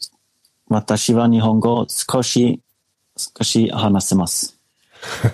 Watashi 0.68 1.16
wa 1.16 1.28
Nihongo 1.28 1.86
tsukoshi, 1.86 2.62
tsukoshi 3.16 3.68
hanasemasu. 3.70 4.48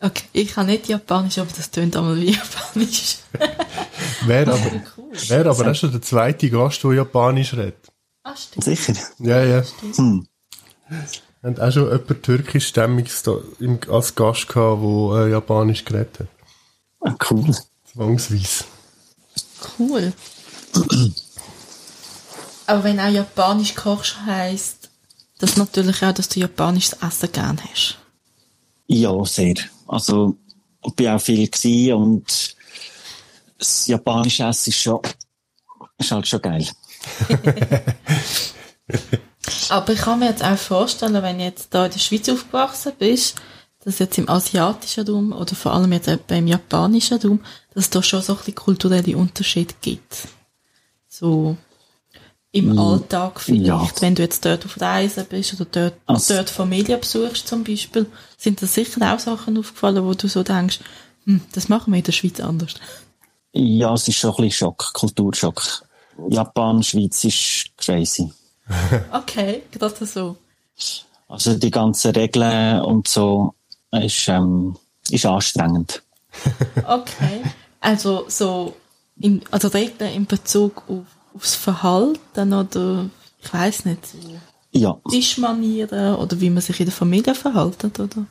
Okay, 0.00 0.24
ich 0.32 0.52
kann 0.54 0.66
nicht 0.66 0.88
Japanisch, 0.88 1.38
aber 1.38 1.50
das 1.54 1.70
tönt 1.70 1.94
einmal 1.96 2.16
wie 2.16 2.32
Japanisch. 2.32 3.18
Wäre 4.26 4.52
aber, 4.52 4.82
cool. 4.96 5.12
wär 5.28 5.46
aber 5.46 5.70
auch 5.70 5.74
schon 5.74 5.92
der 5.92 6.00
zweite 6.02 6.48
Gast, 6.48 6.82
der 6.82 6.92
Japanisch 6.94 7.52
redet. 7.54 7.92
Ah, 8.22 8.34
stimmt. 8.34 8.64
Sicher? 8.64 8.94
Ja, 9.18 9.44
ja. 9.44 9.62
Hm. 9.96 10.26
Haben 11.42 11.60
auch 11.60 11.72
schon 11.72 11.90
jemanden 11.90 12.22
türkischstämmiges 12.22 13.24
als 13.88 14.14
Gast 14.14 14.48
gehabt, 14.48 14.82
der 14.82 15.26
äh, 15.26 15.30
Japanisch 15.30 15.84
geredet 15.84 16.20
hat. 16.20 16.28
Ah, 17.00 17.14
Cool. 17.30 17.54
Zwangsweise. 17.92 18.64
Cool. 19.78 20.12
aber 22.66 22.84
wenn 22.84 23.00
auch 23.00 23.10
Japanisch 23.10 23.74
kochst, 23.74 24.16
heisst 24.24 24.90
das 25.38 25.56
natürlich 25.56 26.02
auch, 26.02 26.12
dass 26.12 26.28
du 26.28 26.40
japanisches 26.40 26.98
Essen 27.02 27.32
gern 27.32 27.60
hast. 27.70 27.98
Ja, 28.86 29.24
sehr. 29.24 29.54
Also, 29.86 30.36
ich 30.84 30.94
bin 30.94 31.08
auch 31.08 31.20
viel 31.20 31.48
gewesen 31.48 31.94
und 31.94 32.56
das 33.58 33.86
japanische 33.86 34.44
Essen 34.44 34.70
ist 34.70 34.80
schon, 34.80 35.00
ist 35.98 36.12
halt 36.12 36.28
schon 36.28 36.42
geil. 36.42 36.68
Aber 39.68 39.92
ich 39.92 40.00
kann 40.00 40.18
mir 40.18 40.28
jetzt 40.28 40.44
auch 40.44 40.56
vorstellen, 40.56 41.20
wenn 41.22 41.38
du 41.38 41.44
jetzt 41.44 41.74
da 41.74 41.86
in 41.86 41.92
der 41.92 41.98
Schweiz 41.98 42.28
aufgewachsen 42.28 42.92
bist, 42.98 43.36
dass 43.84 43.98
jetzt 43.98 44.18
im 44.18 44.28
asiatischen 44.28 45.06
Raum 45.08 45.32
oder 45.32 45.54
vor 45.54 45.72
allem 45.74 45.92
jetzt 45.92 46.08
etwa 46.08 46.34
im 46.36 46.46
japanischen 46.46 47.18
Raum, 47.20 47.40
dass 47.74 47.84
es 47.84 47.90
da 47.90 48.02
schon 48.02 48.22
so 48.22 48.32
ein 48.34 48.38
bisschen 48.38 48.54
kulturelle 48.54 49.16
Unterschiede 49.16 49.74
gibt. 49.80 50.28
So 51.08 51.56
im 52.52 52.78
Alltag 52.78 53.40
vielleicht, 53.40 53.66
ja. 53.66 53.90
wenn 54.00 54.14
du 54.14 54.22
jetzt 54.22 54.44
dort 54.44 54.64
auf 54.66 54.80
Reisen 54.80 55.24
bist 55.28 55.54
oder 55.54 55.64
dort, 55.64 55.94
Also- 56.06 56.34
dort 56.34 56.50
Familie 56.50 56.98
besuchst 56.98 57.48
zum 57.48 57.64
Beispiel, 57.64 58.06
sind 58.36 58.60
da 58.62 58.66
sicher 58.66 59.12
auch 59.14 59.18
Sachen 59.18 59.58
aufgefallen, 59.58 60.04
wo 60.04 60.12
du 60.14 60.28
so 60.28 60.42
denkst, 60.42 60.80
hm, 61.24 61.40
das 61.52 61.68
machen 61.68 61.92
wir 61.92 61.98
in 61.98 62.04
der 62.04 62.12
Schweiz 62.12 62.40
anders. 62.40 62.74
Ja, 63.54 63.94
es 63.94 64.06
ist 64.08 64.16
schon 64.16 64.30
ein 64.30 64.36
bisschen 64.36 64.50
Schock, 64.52 64.92
Kulturschock. 64.92 65.62
Japan, 66.28 66.82
Schweiz 66.82 67.24
ist 67.24 67.70
crazy. 67.76 68.30
Okay, 69.12 69.62
gerade 69.72 70.06
so. 70.06 70.36
Also 71.28 71.54
die 71.54 71.70
ganzen 71.70 72.12
Regeln 72.12 72.80
und 72.82 73.08
so 73.08 73.54
ist, 73.92 74.28
ähm, 74.28 74.76
ist 75.10 75.26
anstrengend. 75.26 76.02
Okay. 76.86 77.42
Also 77.80 78.24
so 78.28 78.74
in, 79.20 79.42
also 79.50 79.68
Regeln 79.68 80.12
in 80.14 80.26
Bezug 80.26 80.82
auf, 80.88 81.04
aufs 81.34 81.54
Verhalten 81.54 82.52
oder 82.54 83.08
ich 83.42 83.52
weiß 83.52 83.84
nicht, 83.84 84.00
Ja, 84.72 84.98
Tischmanieren 85.10 86.14
oder 86.14 86.40
wie 86.40 86.48
man 86.50 86.62
sich 86.62 86.78
in 86.80 86.86
der 86.86 86.94
Familie 86.94 87.34
verhaltet, 87.34 87.98
oder? 88.00 88.26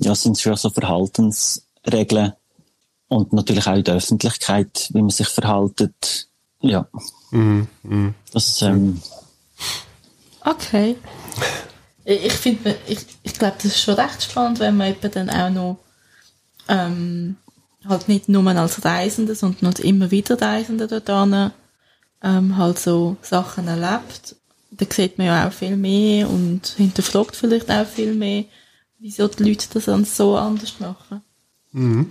ja, 0.00 0.12
es 0.12 0.22
sind 0.22 0.38
schon 0.38 0.56
so 0.56 0.70
Verhaltensregeln 0.70 2.32
und 3.08 3.32
natürlich 3.32 3.66
auch 3.66 3.74
in 3.76 3.84
der 3.84 3.94
Öffentlichkeit, 3.96 4.88
wie 4.92 5.00
man 5.00 5.10
sich 5.10 5.28
verhaltet. 5.28 6.28
Ja, 6.60 6.88
das 8.32 8.62
ähm, 8.62 9.00
Okay. 10.44 10.96
Ich 12.10 12.32
finde, 12.32 12.74
ich, 12.86 13.00
ich 13.22 13.34
glaube, 13.34 13.56
das 13.56 13.66
ist 13.66 13.80
schon 13.80 13.96
recht 13.96 14.22
spannend, 14.22 14.60
wenn 14.60 14.78
man 14.78 14.88
eben 14.88 15.10
dann 15.10 15.28
auch 15.28 15.50
noch 15.50 15.78
ähm, 16.68 17.36
halt 17.86 18.08
nicht 18.08 18.30
nur 18.30 18.46
als 18.46 18.82
Reisende, 18.82 19.34
sondern 19.34 19.66
als 19.66 19.80
immer 19.80 20.10
wieder 20.10 20.40
Reisende 20.40 20.86
dort 20.88 21.52
ähm, 22.22 22.56
halt 22.56 22.78
so 22.78 23.18
Sachen 23.20 23.68
erlebt. 23.68 24.36
Da 24.70 24.86
sieht 24.90 25.18
man 25.18 25.26
ja 25.26 25.48
auch 25.48 25.52
viel 25.52 25.76
mehr 25.76 26.30
und 26.30 26.68
hinterfragt 26.78 27.36
vielleicht 27.36 27.70
auch 27.70 27.86
viel 27.86 28.14
mehr, 28.14 28.44
wieso 28.98 29.28
die 29.28 29.44
Leute 29.44 29.66
das 29.74 29.84
dann 29.84 30.06
so 30.06 30.36
anders 30.36 30.80
machen. 30.80 31.22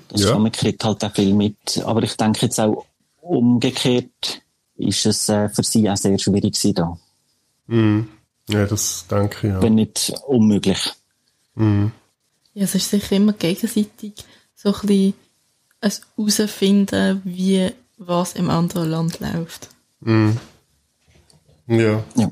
Das 0.10 0.22
Ja. 0.22 0.34
kann 0.34 0.44
man 0.44 0.52
kriegt 0.52 0.84
halt 0.84 1.04
auch 1.04 1.14
viel 1.14 1.34
mit. 1.34 1.82
Aber 1.84 2.04
ich 2.04 2.16
denke 2.16 2.46
jetzt 2.46 2.60
auch 2.60 2.86
umgekehrt 3.20 4.42
ist 4.76 5.08
es 5.08 5.28
äh, 5.30 5.50
für 5.50 5.64
sie 5.64 5.90
auch 5.90 5.98
sehr 5.98 6.20
schwierig 6.20 6.54
gewesen 6.54 6.76
da. 6.76 6.98
Ja, 8.50 8.66
das 8.66 9.06
denke 9.10 9.48
ich, 9.48 9.54
ja. 9.54 9.62
Wenn 9.62 9.76
nicht 9.76 10.14
unmöglich. 10.26 10.94
Ja, 11.56 11.92
es 12.56 12.76
ist 12.76 12.90
sicher 12.90 13.16
immer 13.16 13.34
gegenseitig 13.34 14.14
so 14.56 14.74
ein 14.74 14.82
bisschen 14.82 15.14
ein 15.82 15.92
herausfinden, 16.16 17.22
wie 17.24 17.72
was 17.98 18.34
im 18.34 18.50
anderen 18.50 18.90
Land 18.90 19.20
läuft. 19.20 19.70
Ja. 21.68 22.04
Ja. 22.16 22.32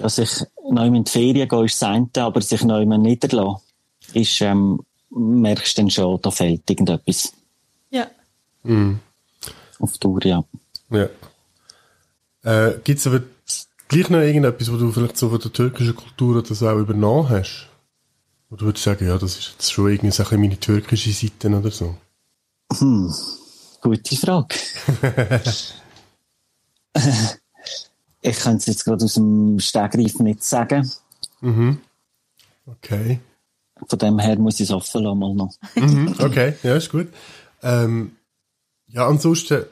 Ja, 0.00 0.08
sich 0.08 0.30
neu 0.70 0.86
in 0.86 1.04
die 1.04 1.10
Ferien 1.10 1.48
gehen 1.48 1.64
ist 1.64 1.82
das 1.82 1.88
eine, 1.88 2.08
aber 2.16 2.40
sich 2.40 2.62
neu 2.62 2.84
niederlassen 2.84 3.60
ist, 4.14 4.40
ähm, 4.40 4.80
merkst 5.10 5.76
du 5.76 5.82
dann 5.82 5.90
schon, 5.90 6.20
da 6.22 6.30
fehlt 6.30 6.68
irgendetwas 6.70 7.32
Ja. 7.90 8.06
auf 9.80 9.92
die 9.92 9.98
Tour, 9.98 10.24
ja. 10.24 10.44
Ja. 10.90 11.08
Äh, 12.44 12.78
Gibt 12.84 13.00
es 13.00 13.06
aber 13.06 13.22
gleich 13.88 14.10
noch 14.10 14.20
irgendetwas, 14.20 14.70
wo 14.70 14.76
du 14.76 14.92
vielleicht 14.92 15.16
so 15.16 15.30
von 15.30 15.40
der 15.40 15.52
türkischen 15.52 15.96
Kultur 15.96 16.42
das 16.42 16.62
auch 16.62 16.78
übernommen 16.78 17.28
hast? 17.28 17.68
Wo 18.50 18.56
du 18.56 18.66
würdest 18.66 18.84
sagen, 18.84 19.06
ja, 19.06 19.18
das 19.18 19.38
ist 19.38 19.52
jetzt 19.52 19.72
schon 19.72 19.90
irgendwie 19.90 20.10
so 20.10 20.24
ein 20.24 20.40
meine 20.40 20.58
türkische 20.58 21.12
Seite 21.12 21.48
oder 21.48 21.70
so? 21.70 21.96
Gute 23.80 24.16
Frage. 24.16 24.56
ich 28.22 28.38
kann 28.38 28.56
es 28.56 28.66
jetzt 28.66 28.84
gerade 28.84 29.04
aus 29.04 29.14
dem 29.14 29.58
Stegreif 29.60 30.18
nicht 30.18 30.42
sagen. 30.42 30.90
Okay. 32.66 33.20
Von 33.86 33.98
dem 33.98 34.18
her 34.18 34.38
muss 34.38 34.60
ich 34.60 34.68
es 34.68 34.70
offen 34.70 35.02
lassen, 35.04 35.18
mal 35.18 35.34
noch. 35.34 35.54
Mhm, 35.74 36.14
okay, 36.20 36.54
ja, 36.62 36.76
ist 36.76 36.90
gut. 36.90 37.08
Ähm, 37.62 38.16
ja, 38.88 39.06
ansonsten, 39.06 39.64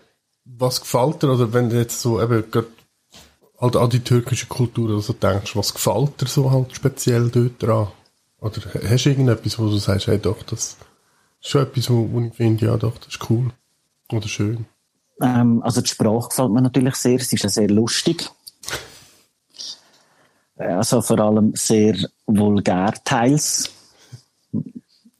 was 0.45 0.81
gefällt 0.81 1.23
dir, 1.23 1.33
oder 1.33 1.53
wenn 1.53 1.71
du 1.71 1.77
jetzt 1.77 2.01
so 2.01 2.23
eben 2.23 2.51
grad 2.51 2.67
halt 3.61 3.77
an 3.77 3.91
die 3.91 4.01
türkische 4.01 4.47
Kultur 4.47 4.91
oder 4.91 5.01
so 5.01 5.13
denkst, 5.13 5.57
was 5.57 5.75
gefällt 5.75 6.21
dir 6.21 6.27
so 6.27 6.51
halt 6.51 6.75
speziell 6.75 7.31
dort 7.31 7.63
dran? 7.63 7.89
Oder 8.41 8.61
hast 8.89 9.05
du 9.05 9.11
irgendetwas, 9.11 9.59
wo 9.59 9.65
du 9.69 9.79
sagst, 9.79 10.07
hey 10.07 10.19
doch, 10.19 10.43
das 10.43 10.77
ist 11.41 11.49
schon 11.49 11.63
etwas, 11.63 11.91
wo, 11.91 12.09
wo 12.13 12.21
ich 12.21 12.35
finde, 12.35 12.67
ja 12.67 12.77
doch, 12.77 12.99
das 12.99 13.09
ist 13.09 13.31
cool 13.31 13.51
oder 14.13 14.29
schön? 14.29 14.67
Ähm, 15.21 15.63
also 15.63 15.81
die 15.81 15.89
Sprache 15.89 16.29
gefällt 16.29 16.51
mir 16.51 16.63
natürlich 16.63 16.95
sehr. 16.97 17.19
Es 17.19 17.33
ist 17.33 17.43
ja 17.43 17.49
sehr 17.49 17.69
lustig. 17.69 18.29
Also 20.57 21.03
vor 21.03 21.19
allem 21.19 21.55
sehr 21.55 21.97
vulgär 22.27 22.95
teils. 23.05 23.71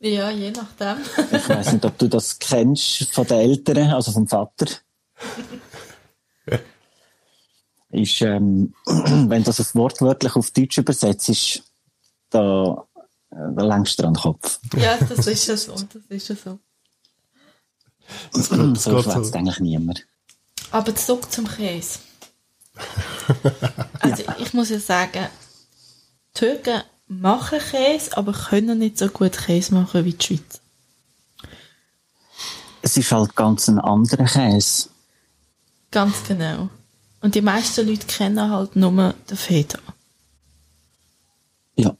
Ja, 0.01 0.31
je 0.31 0.51
nachdem. 0.51 0.99
Ich 1.33 1.49
weiß 1.49 1.73
nicht, 1.73 1.85
ob 1.85 1.99
du 1.99 2.09
das 2.09 2.39
kennst 2.39 3.13
von 3.15 3.27
den 3.27 3.39
Eltern, 3.39 3.91
also 3.91 4.13
vom 4.13 4.29
Vater. 4.29 4.67
ist, 7.91 8.21
ähm, 8.23 8.75
wenn 8.85 9.45
du 9.45 9.53
das 9.53 9.75
wortwörtlich 9.75 10.37
auf 10.37 10.51
Deutsch 10.51 10.79
übersetzt, 10.79 11.29
ist 11.29 11.63
da, 12.31 12.87
äh, 13.31 13.37
da 13.55 13.65
längst 13.65 14.01
dran 14.01 14.15
den 14.15 14.23
Kopf. 14.23 14.59
Ja, 14.77 14.97
das 14.97 15.27
ist 15.27 15.47
ja 15.47 15.57
so, 15.57 15.73
das 15.73 16.03
ist 16.09 16.29
ja 16.29 16.37
so. 16.37 16.59
Das 18.33 18.49
so 18.85 19.03
schwätzt 19.03 19.33
so. 19.33 19.39
eigentlich 19.39 19.59
niemand. 19.59 20.07
Aber 20.71 20.95
zurück 20.95 21.31
zum 21.31 21.49
Käse. 21.49 21.99
Also 24.01 24.23
ich 24.39 24.55
muss 24.55 24.71
ja 24.71 24.79
sagen, 24.79 25.27
die 26.35 26.39
Türken 26.39 26.83
machen 27.09 27.59
Käse, 27.59 28.17
aber 28.17 28.33
können 28.33 28.79
nicht 28.79 28.99
so 28.99 29.09
gut 29.09 29.33
Käse 29.33 29.75
machen 29.75 30.05
wie 30.05 30.13
die 30.13 30.25
Schweiz. 30.25 30.61
Es 32.83 32.97
ist 32.97 33.11
halt 33.11 33.35
ganz 33.35 33.69
ein 33.69 33.81
anderer 33.81 34.27
Käse. 34.27 34.89
Ganz 35.91 36.23
genau. 36.25 36.69
Und 37.27 37.35
die 37.35 37.41
meisten 37.41 37.89
Leute 37.89 38.07
kennen 38.07 38.53
halt 38.53 38.77
nur 38.77 39.13
den 39.29 39.37
Feta. 39.37 39.81
Ja. 41.75 41.97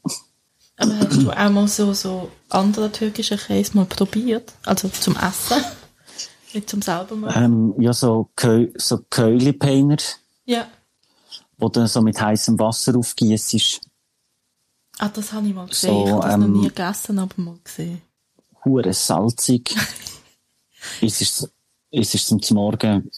Aber 0.77 0.99
hast 0.99 1.21
du 1.21 1.31
auch 1.31 1.49
mal 1.49 1.67
so, 1.67 1.91
so 1.93 2.31
andere 2.47 2.89
türkische 2.93 3.35
Käse 3.35 3.75
mal 3.75 3.83
probiert? 3.83 4.53
Also 4.63 4.87
zum 4.87 5.17
Essen? 5.17 5.61
Nicht 6.53 6.69
zum 6.69 6.81
selber 6.81 7.17
machen? 7.17 7.43
Ähm, 7.43 7.75
ja, 7.77 7.91
so, 7.91 8.29
Kö 8.37 8.71
so 8.77 8.99
Köhlipeiner, 9.09 9.97
Ja. 10.45 10.65
du 11.57 11.87
so 11.87 12.01
mit 12.01 12.21
heißem 12.21 12.57
Wasser 12.57 12.97
aufgießt. 12.97 13.81
Ah, 14.97 15.09
das 15.09 15.33
habe 15.33 15.45
ich 15.45 15.53
mal 15.53 15.67
gesehen. 15.67 15.89
So, 15.89 16.05
ich 16.05 16.11
habe 16.13 16.21
das 16.21 16.37
noch 16.37 16.45
ähm, 16.45 16.53
nie 16.53 16.67
gegessen, 16.69 17.19
aber 17.19 17.33
mal 17.35 17.59
gesehen. 17.65 18.01
hure 18.63 18.93
salzig. 18.93 19.75
es 21.01 21.19
ist, 21.19 21.51
es 21.91 22.13
ist 22.13 22.27
zum 22.27 22.55
Morgen 22.55 23.11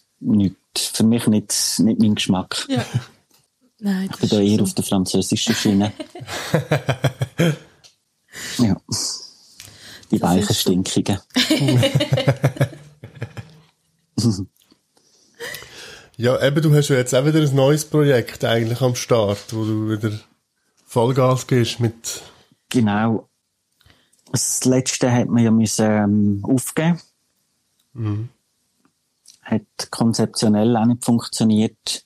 nicht, 0.79 0.97
für 0.97 1.03
mich 1.03 1.27
nicht, 1.27 1.79
nicht 1.79 1.99
mein 1.99 2.15
Geschmack. 2.15 2.65
Ja. 2.69 2.83
Nein, 3.79 4.07
das 4.09 4.15
Ich 4.15 4.21
bin 4.21 4.29
da 4.29 4.39
ist 4.43 4.49
eher 4.49 4.57
so. 4.57 4.63
auf 4.63 4.73
der 4.73 4.83
französischen 4.83 5.55
Schiene. 5.55 5.93
ja. 8.57 8.75
Die 10.11 10.19
Das 10.19 10.29
weichen, 10.29 10.49
ist 10.49 10.61
stinkigen. 10.61 11.19
Ja, 16.17 16.45
eben, 16.45 16.61
du 16.61 16.75
hast 16.75 16.89
ja 16.89 16.97
jetzt 16.97 17.15
auch 17.15 17.25
wieder 17.25 17.39
ein 17.39 17.55
neues 17.55 17.85
Projekt 17.85 18.43
eigentlich 18.43 18.81
am 18.81 18.95
Start, 18.95 19.53
wo 19.53 19.63
du 19.63 19.89
wieder 19.89 20.19
Vollgas 20.85 21.47
gehst 21.47 21.79
mit, 21.79 22.21
Genau. 22.67 23.29
Das 24.31 24.65
letzte 24.65 25.11
hat 25.11 25.27
man 25.29 25.43
ja 25.43 25.49
müssen, 25.51 25.85
ähm, 25.85 26.39
aufgeben. 26.43 26.99
Hat 29.49 29.91
konzeptionell 29.91 30.75
auch 30.77 30.85
nicht 30.85 31.03
funktioniert. 31.03 32.05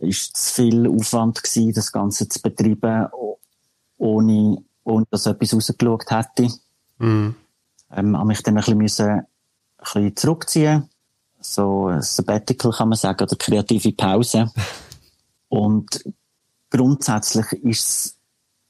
Ist 0.00 0.36
zu 0.36 0.54
viel 0.54 0.88
Aufwand 0.88 1.42
gewesen, 1.42 1.74
das 1.74 1.92
Ganze 1.92 2.28
zu 2.28 2.40
betreiben, 2.40 3.08
ohne, 3.98 4.64
ohne 4.84 5.06
dass 5.10 5.26
etwas 5.26 5.54
rausgeschaut 5.54 6.10
hätte. 6.10 6.48
mhm. 6.98 7.36
Ähm, 7.92 8.16
habe 8.16 8.28
mich 8.28 8.42
dann 8.42 8.54
ein 8.54 8.60
bisschen, 8.60 8.78
müssen, 8.78 9.08
ein 9.08 9.26
bisschen 9.78 10.16
zurückziehen. 10.16 10.88
So 11.40 11.88
ein 11.88 12.02
Sabbatical 12.02 12.70
kann 12.72 12.88
man 12.88 12.98
sagen, 12.98 13.24
oder 13.24 13.36
kreative 13.36 13.92
Pause. 13.92 14.50
Und 15.48 16.04
grundsätzlich 16.70 17.52
ist 17.64 18.16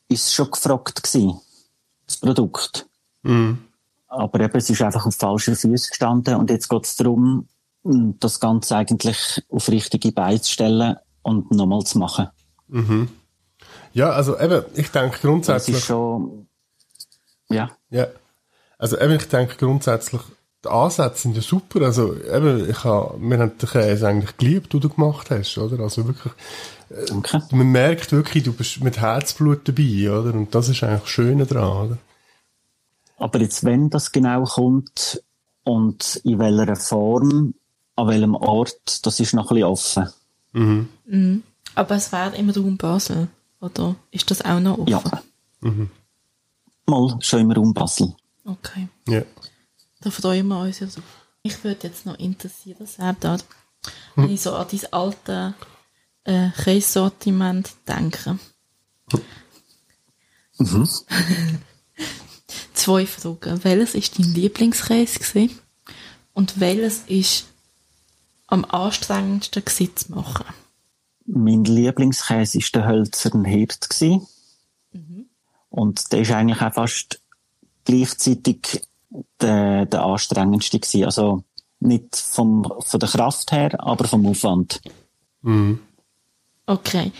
es 0.08 0.32
schon 0.32 0.50
gefragt 0.50 1.02
gewesen, 1.02 1.40
das 2.06 2.16
Produkt. 2.16 2.86
Mhm. 3.22 3.69
Aber 4.10 4.40
eben, 4.40 4.56
es 4.56 4.68
ist 4.68 4.82
einfach 4.82 5.06
auf 5.06 5.14
falschen 5.14 5.54
Füßen 5.54 5.90
gestanden 5.90 6.34
und 6.34 6.50
jetzt 6.50 6.68
geht 6.68 6.84
es 6.84 6.96
darum, 6.96 7.48
m, 7.84 8.16
das 8.18 8.40
Ganze 8.40 8.76
eigentlich 8.76 9.42
auf 9.48 9.68
richtige 9.68 10.10
Beine 10.12 10.40
zu 10.40 10.50
stellen 10.50 10.96
und 11.22 11.50
nochmal 11.52 11.84
zu 11.84 11.98
machen. 11.98 12.28
Ja, 13.92 14.10
also 14.10 14.38
eben, 14.38 14.64
ich 14.74 14.90
denke 14.90 15.12
Das 15.12 15.20
grundsätzlich, 15.20 15.76
ist 15.76 15.84
schon, 15.84 16.48
ja, 17.48 17.70
ja, 17.90 18.08
also 18.78 18.98
eben, 18.98 19.14
ich 19.14 19.28
denke 19.28 19.56
grundsätzlich, 19.56 20.22
die 20.64 20.68
Ansätze 20.68 21.22
sind 21.22 21.36
ja 21.36 21.42
super, 21.42 21.82
also 21.82 22.14
eben, 22.16 22.68
ich 22.68 22.84
habe, 22.84 23.16
wir 23.20 23.38
haben 23.38 23.58
den 23.58 23.68
Käse 23.68 24.08
eigentlich 24.08 24.36
geliebt, 24.36 24.72
den 24.72 24.80
du 24.80 24.88
gemacht 24.88 25.30
hast, 25.30 25.56
oder? 25.58 25.82
Also 25.82 26.06
wirklich, 26.06 26.32
danke. 27.08 27.42
man 27.52 27.70
merkt 27.70 28.12
wirklich, 28.12 28.42
du 28.42 28.52
bist 28.52 28.82
mit 28.82 29.00
Herzblut 29.00 29.68
dabei, 29.68 30.10
oder? 30.10 30.34
Und 30.34 30.54
das 30.54 30.68
ist 30.68 30.82
eigentlich 30.82 31.02
das 31.02 31.10
Schöne 31.10 31.46
dran, 31.46 31.86
oder? 31.86 31.98
Aber 33.20 33.40
jetzt, 33.40 33.64
wenn 33.64 33.90
das 33.90 34.12
genau 34.12 34.44
kommt 34.44 35.22
und 35.62 36.16
in 36.24 36.38
welcher 36.38 36.74
Form, 36.74 37.54
an 37.96 38.08
welchem 38.08 38.34
Ort, 38.34 39.04
das 39.04 39.20
ist 39.20 39.34
noch 39.34 39.50
ein 39.50 39.56
bisschen 39.56 39.68
offen. 39.68 40.08
Aber 41.74 41.94
es 41.94 42.10
wäre 42.12 42.34
im 42.36 42.50
Raum 42.50 42.76
Basel, 42.76 43.28
oder? 43.60 43.94
Ist 44.10 44.30
das 44.30 44.42
auch 44.42 44.58
noch 44.58 44.78
offen? 44.78 45.18
Ja. 45.62 45.70
Mal 46.86 47.18
schon 47.20 47.40
im 47.40 47.52
Raum 47.52 47.74
Basel. 47.74 48.14
Okay. 48.44 48.88
Ja. 49.06 49.22
Da 50.00 50.10
freuen 50.10 50.48
wir 50.48 50.60
uns 50.60 50.80
ja 50.80 50.86
so. 50.86 51.02
Ich 51.42 51.62
würde 51.62 51.88
jetzt 51.88 52.06
noch 52.06 52.18
interessieren, 52.18 52.86
Serdar, 52.86 53.38
wenn 54.16 54.30
ich 54.30 54.40
so 54.40 54.54
an 54.54 54.66
dein 54.70 54.92
alte 54.92 55.54
äh, 56.24 56.48
Käsesortiment 56.50 57.70
denke. 57.86 58.38
Zwei 62.80 63.04
Fragen. 63.04 63.62
Welches 63.62 63.94
ist 63.94 64.18
dein 64.18 64.32
Lieblingskäse 64.32 65.18
gewesen? 65.18 65.58
Und 66.32 66.60
welches 66.60 67.02
ist 67.08 67.46
am 68.46 68.64
anstrengendsten 68.64 69.62
gewesen 69.62 69.96
zu 69.96 70.12
machen? 70.12 70.46
Mein 71.26 71.64
Lieblingskäse 71.64 72.58
war 72.58 72.80
der 72.80 72.88
Hölzern 72.88 73.44
Hirt. 73.44 73.90
gewesen. 73.90 74.26
Und 75.68 76.10
der 76.10 76.20
ist 76.22 76.32
eigentlich 76.32 76.62
auch 76.62 76.72
fast 76.72 77.20
gleichzeitig 77.84 78.82
der, 79.42 79.84
der 79.84 80.02
anstrengendste 80.02 80.80
gewesen. 80.80 81.04
Also 81.04 81.44
nicht 81.80 82.16
vom, 82.16 82.64
von 82.80 82.98
der 82.98 83.10
Kraft 83.10 83.52
her, 83.52 83.78
aber 83.78 84.08
vom 84.08 84.24
Aufwand. 84.24 84.80
Okay. 86.64 87.12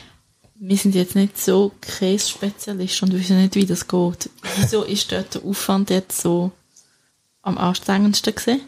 Wir 0.62 0.76
sind 0.76 0.94
jetzt 0.94 1.14
nicht 1.14 1.38
so 1.38 1.72
Käsespezialisten 1.80 3.08
und 3.08 3.18
wissen 3.18 3.38
nicht, 3.38 3.54
wie 3.54 3.64
das 3.64 3.88
geht. 3.88 4.28
Wieso 4.56 4.82
ist 4.82 5.10
dort 5.10 5.34
der 5.34 5.44
Aufwand 5.46 5.88
jetzt 5.88 6.20
so 6.20 6.52
am 7.40 7.56
anstrengendsten 7.56 8.34
gewesen? 8.34 8.60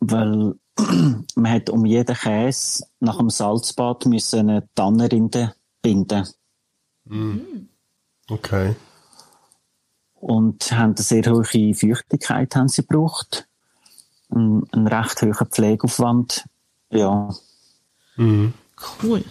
Weil 0.00 0.56
man 1.34 1.50
hat 1.50 1.70
um 1.70 1.86
jeden 1.86 2.14
Käse 2.14 2.84
nach 3.00 3.16
dem 3.16 3.30
Salzbad 3.30 4.04
müssen 4.04 4.40
eine 4.40 4.68
Tannenrinde 4.74 5.54
binden. 5.80 6.28
Okay. 8.28 8.76
Und 10.12 10.70
haben 10.70 10.94
eine 10.94 11.02
sehr 11.02 11.24
hohe 11.24 11.44
Feuchtigkeit 11.44 12.54
haben 12.54 12.68
sie 12.68 12.82
gebraucht. 12.82 13.48
Ein, 14.28 14.64
ein 14.72 14.86
recht 14.86 15.22
hoher 15.22 15.46
Pflegeaufwand. 15.46 16.44
Ja. 16.90 17.34
Cool. 19.02 19.24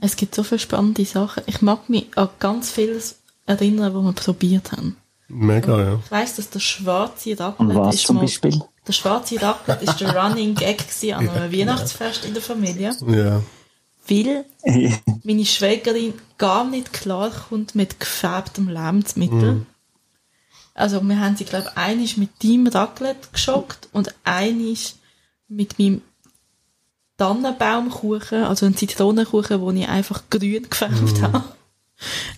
Es 0.00 0.16
gibt 0.16 0.34
so 0.34 0.42
viele 0.44 0.58
spannende 0.60 1.04
Sachen. 1.04 1.42
Ich 1.46 1.60
mag 1.62 1.88
mich 1.88 2.06
an 2.16 2.28
ganz 2.38 2.70
vieles 2.70 3.16
erinnern, 3.46 3.94
was 3.94 4.04
wir 4.04 4.12
probiert 4.12 4.72
haben. 4.72 4.96
Mega, 5.28 5.78
ja. 5.82 6.00
Ich 6.04 6.10
weiss, 6.10 6.36
dass 6.36 6.50
der 6.50 6.60
schwarze 6.60 7.30
Und 7.30 7.40
Raclette 7.40 7.74
was 7.80 7.94
ist 7.96 8.06
zum 8.06 8.16
mal, 8.16 8.22
Beispiel? 8.22 8.62
der 8.86 8.92
schwarze 8.92 9.42
Raclette 9.42 9.84
ist 9.84 10.00
der 10.00 10.16
Running 10.16 10.54
Gag 10.54 10.82
an 11.14 11.28
einem 11.28 11.52
Weihnachtsfest 11.52 12.24
in 12.24 12.32
der 12.32 12.42
Familie, 12.42 12.94
Ja. 13.06 13.42
weil 14.08 14.44
meine 15.24 15.44
Schwägerin 15.44 16.14
gar 16.38 16.64
nicht 16.64 16.92
klarkommt 16.92 17.74
mit 17.74 18.00
gefärbtem 18.00 18.68
Lebensmittel. 18.68 19.66
Also 20.74 21.02
wir 21.02 21.18
haben 21.20 21.36
sie, 21.36 21.44
glaube 21.44 21.68
ich, 21.72 21.76
einisch 21.76 22.16
mit 22.16 22.30
deinem 22.42 22.68
Raclette 22.68 23.28
geschockt 23.32 23.88
und 23.92 24.14
einisch 24.24 24.94
mit 25.48 25.78
meinem 25.78 26.02
Tannenbaumkuchen, 27.18 28.44
also 28.44 28.64
einen 28.64 28.76
Zitronenkuchen, 28.76 29.60
den 29.60 29.76
ich 29.76 29.88
einfach 29.88 30.22
grün 30.30 30.70
gefärbt 30.70 31.20
habe. 31.20 31.44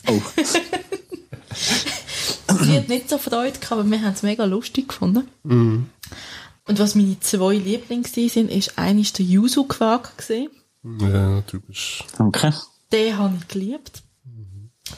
Oh. 0.08 0.20
Sie 2.62 2.76
hat 2.76 2.88
nicht 2.88 3.08
so 3.08 3.18
Freude 3.18 3.58
gehabt, 3.58 3.72
aber 3.72 3.84
wir 3.84 4.02
haben 4.02 4.12
es 4.14 4.22
mega 4.22 4.44
lustig 4.44 4.88
gefunden. 4.88 5.28
Und 6.70 6.78
was 6.78 6.94
meine 6.94 7.20
zwei 7.20 7.54
Lieblinge 7.54 8.08
sind, 8.08 8.50
ist 8.50 8.78
eines 8.78 9.12
der 9.12 9.26
Yuzu-Quark 9.26 10.16
gesehen. 10.16 10.50
Ja, 10.82 11.42
bist. 11.66 12.04
Danke. 12.16 12.54
Den 12.92 13.18
habe 13.18 13.36
ich 13.38 13.48
geliebt. 13.48 14.02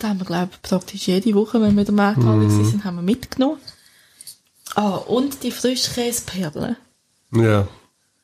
Den 0.00 0.08
haben 0.08 0.20
wir, 0.20 0.26
glaube 0.26 0.50
ich, 0.52 0.62
praktisch 0.62 1.08
jede 1.08 1.34
Woche, 1.34 1.60
wenn 1.60 1.74
wir 1.74 1.80
in 1.80 1.86
der 1.86 1.94
Markthalle 1.94 2.44
mhm. 2.44 2.64
sind, 2.70 2.84
haben 2.84 2.96
wir 2.96 3.02
mitgenommen. 3.02 3.58
Ah, 4.74 4.96
und 4.96 5.42
die 5.42 5.50
Frischkäseperlen. 5.50 6.76
Ja. 7.32 7.68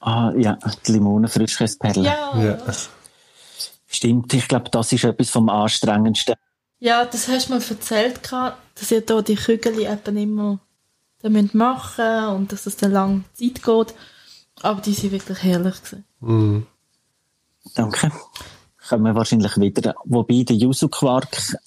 Ah, 0.00 0.32
ja, 0.36 0.58
die 0.86 0.92
Limonenfrischkäseperlen. 0.92 2.04
Ja. 2.04 2.40
Ja. 2.42 2.58
Stimmt, 3.86 4.32
ich 4.34 4.46
glaube, 4.46 4.70
das 4.70 4.92
ist 4.92 5.04
etwas 5.04 5.30
vom 5.30 5.48
Anstrengendsten. 5.48 6.36
Ja, 6.78 7.04
das 7.04 7.26
hast 7.26 7.48
du 7.48 7.54
mir 7.54 7.62
erzählt, 7.68 8.20
dass 8.30 8.90
ihr 8.90 9.00
da 9.00 9.22
die 9.22 9.34
Kügel 9.34 9.80
eben 9.80 10.16
immer 10.16 10.60
da 11.20 11.28
müsst 11.28 11.54
machen 11.54 12.26
und 12.28 12.52
dass 12.52 12.66
es 12.66 12.76
dann 12.76 12.92
lange 12.92 13.24
Zeit 13.34 13.62
geht. 13.62 13.94
Aber 14.62 14.80
die 14.80 14.92
sind 14.92 15.12
wirklich 15.12 15.42
herrlich 15.42 15.82
gewesen. 15.82 16.04
Mhm. 16.20 16.66
Danke. 17.74 18.12
Kommen 18.88 19.04
wir 19.04 19.14
wahrscheinlich 19.14 19.56
wieder. 19.56 19.94
Wobei 20.04 20.44
der 20.44 20.56
Yuzu-Quark 20.56 21.58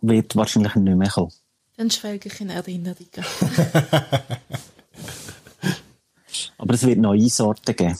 wird 0.00 0.36
wahrscheinlich 0.36 0.74
nicht 0.76 0.96
mehr 0.96 1.10
kommen. 1.10 1.32
Dann 1.76 1.90
schwelge 1.90 2.28
ich 2.28 2.40
in 2.40 2.50
Erinnerungen. 2.50 2.96
Aber 6.60 6.74
es 6.74 6.86
wird 6.86 6.98
neue 6.98 7.30
Sorten 7.30 7.74
geben. 7.74 7.98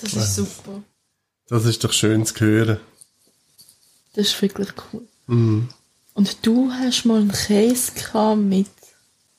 Das 0.00 0.12
ist 0.14 0.36
super. 0.36 0.82
Das 1.48 1.64
ist 1.64 1.82
doch 1.82 1.92
schön 1.92 2.24
zu 2.24 2.38
hören. 2.38 2.78
Das 4.14 4.28
ist 4.28 4.40
wirklich 4.40 4.68
cool. 4.92 5.02
Mhm. 5.26 5.68
Und 6.14 6.46
du 6.46 6.70
hast 6.70 7.04
mal 7.04 7.20
einen 7.20 7.32
Käse 7.32 7.92
gehabt 7.92 8.40
mit, 8.40 8.68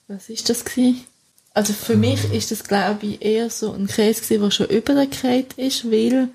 was 0.07 0.29
ist 0.29 0.49
das 0.49 0.65
gewesen? 0.65 1.05
Also 1.53 1.71
für 1.73 1.95
mich 1.95 2.23
ist 2.33 2.51
das, 2.51 2.63
glaube 2.63 3.05
ich, 3.05 3.21
eher 3.21 3.49
so 3.49 3.71
ein 3.71 3.87
Käse 3.87 4.21
gewesen, 4.21 4.41
der 4.41 4.51
schon 4.51 4.67
übergekehrt 4.67 5.53
ist, 5.53 5.89
weil 5.89 6.29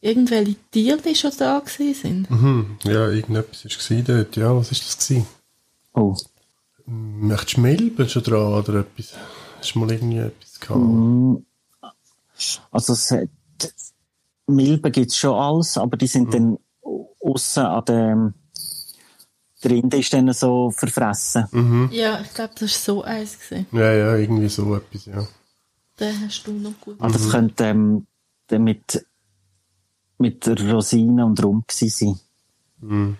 irgendwelche 0.00 0.56
Tiere 0.72 1.14
schon 1.14 1.32
da 1.38 1.60
gewesen 1.60 1.94
sind. 1.94 2.30
Mhm. 2.30 2.78
Ja, 2.84 3.08
irgendetwas 3.10 3.64
war 3.64 4.02
dort. 4.02 4.36
Ja, 4.36 4.56
was 4.56 4.72
ist 4.72 4.86
das 4.86 4.98
gewesen? 4.98 5.26
Oh. 5.94 6.16
Möchtest 6.86 7.56
du 7.56 7.60
Milben 7.60 8.08
schon 8.08 8.22
dran 8.24 8.54
oder 8.54 8.80
etwas? 8.80 9.12
Hast 9.58 9.74
du 9.74 9.78
mal 9.78 9.92
irgendwie 9.92 10.18
etwas 10.18 10.58
gehabt? 10.58 10.80
Mm. 10.80 11.36
Also 12.70 12.92
es 12.92 13.10
hat, 13.10 13.28
Milben 14.46 14.92
gibt's 14.92 15.16
schon 15.16 15.34
alles, 15.34 15.76
aber 15.78 15.96
die 15.96 16.06
sind 16.06 16.34
dann 16.34 16.58
aussen 17.20 17.64
an 17.64 17.84
dem, 17.84 18.34
der 19.62 19.70
Rinde 19.70 19.98
ist 19.98 20.12
dann 20.12 20.32
so 20.32 20.70
verfressen. 20.70 21.88
Ja, 21.92 22.20
ich 22.20 22.32
glaube, 22.34 22.54
das 22.54 22.62
war 22.62 22.68
so 22.68 23.02
eins. 23.02 23.38
Gewesen. 23.38 23.66
Ja, 23.72 23.92
ja, 23.92 24.16
irgendwie 24.16 24.48
so 24.48 24.74
etwas, 24.74 25.04
ja. 25.06 25.26
Den 25.98 26.20
hast 26.24 26.46
du 26.46 26.52
noch 26.52 26.80
gut 26.80 26.96
Also 26.98 27.18
das 27.18 27.30
könnte 27.30 27.64
ähm, 27.64 28.06
dann 28.46 28.64
mit, 28.64 29.06
mit 30.16 30.46
der 30.46 30.72
Rosine 30.72 31.26
und 31.26 31.42
Rum 31.44 31.62
gewesen 31.66 32.18
sein. 32.80 33.18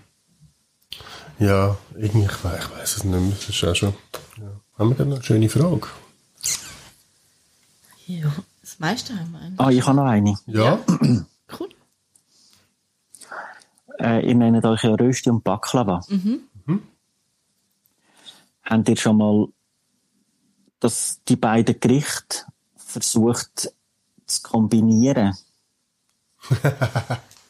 Ja, 1.38 1.76
irgendwie, 1.96 2.24
ich 2.24 2.44
weiß, 2.44 2.64
ich 2.64 2.70
weiß 2.70 2.96
es 2.96 3.04
nicht 3.04 3.20
mehr. 3.20 3.30
Das 3.30 3.48
ist 3.48 3.64
auch 3.64 3.74
schon. 3.74 3.94
Ja. 4.38 4.60
Haben 4.78 4.90
wir 4.90 4.96
dann 4.96 5.08
noch 5.10 5.16
eine 5.16 5.24
schöne 5.24 5.48
Frage? 5.48 5.88
Ja, 8.06 8.32
meiste 8.80 9.18
haben 9.18 9.32
wir 9.32 9.40
eigentlich. 9.40 9.60
Ah, 9.60 9.70
ich 9.70 9.86
habe 9.86 9.96
noch 9.96 10.06
eine. 10.06 10.36
Ja? 10.46 10.78
Cool. 11.58 11.68
Äh, 13.98 14.24
ihr 14.28 14.34
nennt 14.36 14.64
euch 14.64 14.84
ja 14.84 14.94
Rösti 14.94 15.30
und 15.30 15.42
Baklava. 15.42 16.00
Habt 18.62 18.88
ihr 18.88 18.96
schon 18.96 19.16
mal 19.16 19.48
das, 20.78 21.20
die 21.26 21.34
beiden 21.34 21.80
Gerichte 21.80 22.44
versucht 22.76 23.72
zu 24.26 24.42
kombinieren? 24.42 25.36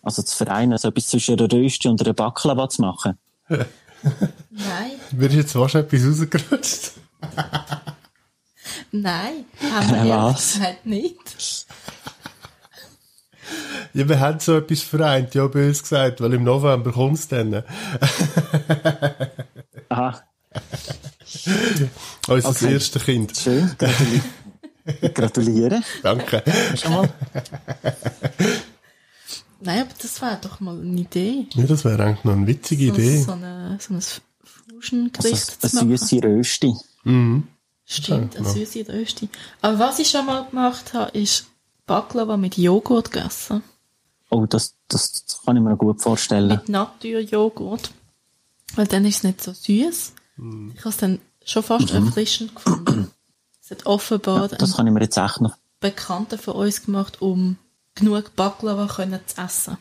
also 0.03 0.23
zu 0.23 0.35
vereinen, 0.35 0.79
so 0.79 0.89
etwas 0.89 1.09
zwischen 1.09 1.39
einer 1.39 1.53
Rösti 1.53 1.89
und 1.89 2.01
einer 2.01 2.15
Baklava 2.15 2.71
zu 2.71 2.81
machen? 2.81 3.19
Nein, 3.49 4.93
Wird 5.11 5.35
jetzt 5.35 5.53
fast 5.53 5.75
etwas 5.75 6.07
rausgerutscht? 6.07 6.93
nein, 8.93 9.45
haben 9.73 9.89
wir 9.91 9.97
ehrlich 9.97 10.13
Was? 10.13 10.53
gesagt 10.55 10.87
nicht. 10.87 11.67
Ja, 13.95 14.09
wir 14.09 14.21
haben 14.21 14.39
so 14.39 14.59
etwas 14.59 14.83
vereint, 14.83 15.35
ja, 15.35 15.47
bös 15.49 15.83
gesagt, 15.83 16.21
weil 16.21 16.33
im 16.35 16.45
November 16.45 16.93
kommt 16.93 17.19
es 17.19 17.27
dann. 17.29 17.55
Aha, 19.89 20.23
Unser 22.29 22.49
Okay. 22.49 22.73
erstes 22.75 23.05
Kind. 23.05 23.37
schön. 23.37 23.71
Gratuli 23.79 24.21
gratuliere. 25.15 25.81
Danke. 26.03 26.43
Schon 26.81 26.93
mal. 26.93 27.09
Nein, 29.61 29.81
aber 29.83 29.91
das 30.01 30.21
wäre 30.23 30.39
doch 30.43 30.61
mal 30.61 30.81
eine 30.81 31.01
Idee. 31.01 31.47
Ja, 31.55 31.65
das 31.67 31.85
wäre 31.85 32.03
eigentlich 32.03 32.25
noch 32.25 32.33
eine 32.33 32.47
witzige 32.47 32.89
So, 32.89 32.95
Idee. 32.95 33.23
so, 33.23 33.33
eine, 33.33 33.79
so 33.81 33.95
ein 33.95 34.03
Fusion-Gericht 34.43 35.59
Also 35.63 35.69
zu 35.69 35.79
eine 35.81 35.91
machen. 35.91 35.99
süße 35.99 36.23
Rösti. 36.23 36.73
Stimmt, 37.93 38.35
Ja, 38.35 38.41
eine 38.41 38.49
genau. 38.49 38.65
süße 38.67 38.89
Rösti. 38.89 39.29
Aber 39.63 39.79
was 39.81 39.99
ich 39.99 40.09
schon 40.09 40.25
mal 40.27 40.45
gemacht 40.49 40.95
habe, 40.95 41.11
ist 41.19 41.47
Baklava 41.87 42.37
mit 42.37 42.57
Joghurt 42.57 43.11
gegessen. 43.11 43.63
Oh, 44.31 44.47
das, 44.47 44.77
das, 44.87 45.25
das 45.27 45.43
kann 45.45 45.57
ich 45.57 45.63
mir 45.63 45.77
gut 45.77 46.01
vorstellen. 46.01 46.47
Mit 46.47 46.69
Naturjoghurt. 46.69 47.91
Weil 48.77 48.87
dann 48.87 49.05
ist 49.05 49.17
es 49.17 49.23
nicht 49.25 49.43
so 49.43 49.53
süß. 49.53 50.13
Mhm. 50.37 50.71
Ich 50.77 50.81
habe 50.81 50.91
es 50.91 50.97
dann 50.99 51.19
schon 51.45 51.65
fast 51.65 51.91
erfrischend 51.91 52.55
gefunden. 52.55 53.11
Es 53.61 53.73
hat 53.73 53.87
offenbar 53.87 54.47
Das 54.47 54.71
ein 54.71 54.77
kann 54.77 54.87
ich 54.87 54.93
mir 54.93 55.01
jetzt 55.03 55.17
echt 55.17 55.41
noch. 55.41 55.57
Bekannter 55.81 56.39
von 56.39 56.55
uns 56.55 56.85
gemacht, 56.85 57.21
um 57.21 57.57
genug 57.97 58.37
Baklava 58.37 58.87
können 58.87 59.19
zu 59.27 59.41
essen. 59.43 59.79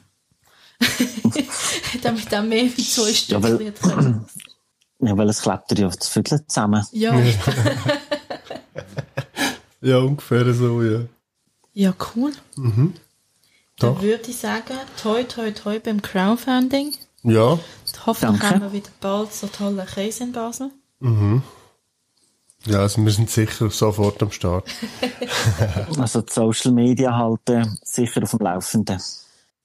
Damit 2.01 2.33
auch 2.33 2.41
mehr 2.43 2.65
wie 2.75 2.83
zwei 2.83 3.13
Stück 3.13 3.43
weil- 3.43 3.59
wird 3.59 3.79
können. 3.81 4.25
Ja, 5.01 5.17
weil 5.17 5.29
es 5.29 5.41
klebt 5.41 5.77
ja 5.77 5.89
zu 5.89 6.11
Viertel 6.11 6.45
zusammen. 6.47 6.85
Ja, 6.91 7.13
Ja, 9.81 9.97
ungefähr 9.99 10.53
so, 10.53 10.81
ja. 10.83 11.01
ja, 11.73 11.93
cool. 12.15 12.33
Dann 12.57 12.93
Doch. 13.77 14.01
würde 14.01 14.29
ich 14.29 14.37
sagen, 14.37 14.77
toi, 15.01 15.23
toi, 15.23 15.51
toi 15.51 15.79
beim 15.79 16.01
Crowdfunding. 16.01 16.93
Ja, 17.23 17.57
Hoffentlich 18.05 18.41
Danke. 18.41 18.49
haben 18.49 18.61
wir 18.61 18.73
wieder 18.73 18.89
bald 18.99 19.33
so 19.33 19.47
tolle 19.47 19.85
Käse 19.85 20.23
in 20.25 20.31
Basel. 20.33 20.71
ja, 22.65 22.79
also 22.79 23.03
wir 23.03 23.11
sind 23.11 23.29
sicher 23.29 23.69
sofort 23.69 24.21
am 24.21 24.31
Start. 24.31 24.67
Also 25.97 26.21
die 26.21 26.31
Social 26.33 26.71
Media 26.71 27.15
halten 27.15 27.77
sicher 27.83 28.23
auf 28.23 28.31
dem 28.31 28.39
Laufenden. 28.39 29.01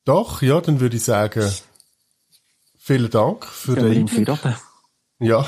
Doch, 0.04 0.42
ja, 0.42 0.60
dann 0.60 0.78
würde 0.80 0.96
ich 0.96 1.04
sagen, 1.04 1.50
vielen 2.78 3.10
Dank 3.10 3.46
für 3.46 3.74
Gehen 3.74 3.84
wir 3.84 3.90
den 3.90 4.06
in 4.06 4.28
Einblick. 4.28 4.54
Ja, 5.20 5.46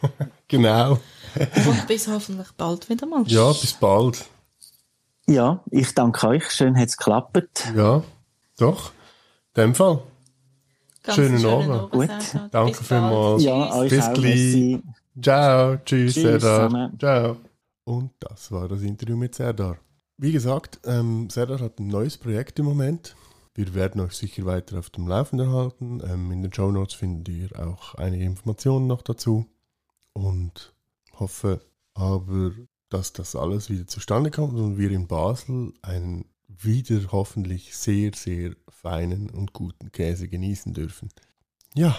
genau. 0.48 0.98
Und 1.66 1.86
bis 1.86 2.08
hoffentlich 2.08 2.48
bald 2.56 2.88
wieder 2.88 3.06
mal. 3.06 3.24
Ja, 3.26 3.48
bis 3.52 3.72
bald. 3.74 4.24
Ja, 5.26 5.62
ich 5.70 5.94
danke 5.94 6.26
euch. 6.28 6.50
Schön 6.50 6.76
hat's 6.76 6.96
geklappt. 6.96 7.72
Ja, 7.74 8.02
doch. 8.58 8.92
In 9.56 9.62
dem 9.62 9.74
Fall. 9.74 10.02
Ganz 11.02 11.16
schönen 11.16 11.44
Abend. 11.46 11.90
Gut. 11.90 12.08
Sandra. 12.08 12.48
Danke 12.50 12.84
vielmals. 12.84 13.42
Ja, 13.42 13.74
euch 13.74 13.90
Bis 13.90 14.04
auch. 14.04 14.12
gleich. 14.14 14.78
Ciao, 15.22 15.76
tschüss, 15.84 16.14
Tschüss 16.14 16.22
Serdar. 16.22 16.68
zusammen. 16.68 16.98
Ciao. 16.98 17.36
Und 17.84 18.10
das 18.20 18.50
war 18.50 18.68
das 18.68 18.82
Interview 18.82 19.16
mit 19.16 19.34
Serdar. 19.34 19.76
Wie 20.16 20.32
gesagt, 20.32 20.80
ähm, 20.84 21.28
Serdar 21.30 21.60
hat 21.60 21.78
ein 21.78 21.88
neues 21.88 22.16
Projekt 22.16 22.58
im 22.58 22.64
Moment. 22.66 23.14
Wir 23.54 23.72
werden 23.74 24.00
euch 24.00 24.14
sicher 24.14 24.44
weiter 24.46 24.78
auf 24.78 24.90
dem 24.90 25.06
Laufenden 25.06 25.50
halten. 25.50 26.02
Ähm, 26.04 26.32
in 26.32 26.42
den 26.42 26.52
Show 26.52 26.72
Notes 26.72 26.94
findet 26.94 27.28
ihr 27.28 27.58
auch 27.58 27.94
einige 27.94 28.24
Informationen 28.24 28.88
noch 28.88 29.02
dazu. 29.02 29.46
Und 30.12 30.74
hoffe 31.12 31.60
aber, 31.94 32.52
dass 32.88 33.12
das 33.12 33.36
alles 33.36 33.70
wieder 33.70 33.86
zustande 33.86 34.30
kommt 34.30 34.58
und 34.58 34.78
wir 34.78 34.90
in 34.90 35.06
Basel 35.06 35.72
einen 35.82 36.26
wieder 36.48 37.12
hoffentlich 37.12 37.76
sehr, 37.76 38.12
sehr 38.14 38.54
feinen 38.68 39.30
und 39.30 39.52
guten 39.52 39.92
Käse 39.92 40.28
genießen 40.28 40.72
dürfen. 40.72 41.10
Ja, 41.74 41.96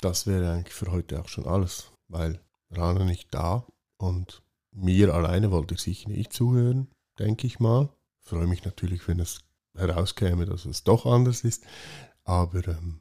das 0.00 0.26
wäre 0.26 0.52
eigentlich 0.52 0.74
für 0.74 0.92
heute 0.92 1.20
auch 1.20 1.28
schon 1.28 1.46
alles, 1.46 1.92
weil 2.08 2.40
Rana 2.70 3.04
nicht 3.04 3.34
da 3.34 3.66
und 3.96 4.42
mir 4.70 5.14
alleine 5.14 5.50
wollte 5.50 5.74
ich 5.74 5.80
sicher 5.80 6.10
nicht 6.10 6.32
zuhören, 6.32 6.88
denke 7.18 7.46
ich 7.46 7.58
mal. 7.58 7.88
Freue 8.20 8.46
mich 8.46 8.64
natürlich, 8.64 9.08
wenn 9.08 9.20
es 9.20 9.40
herauskäme, 9.76 10.46
dass 10.46 10.64
es 10.64 10.84
doch 10.84 11.06
anders 11.06 11.44
ist. 11.44 11.64
Aber 12.24 12.66
ähm, 12.68 13.00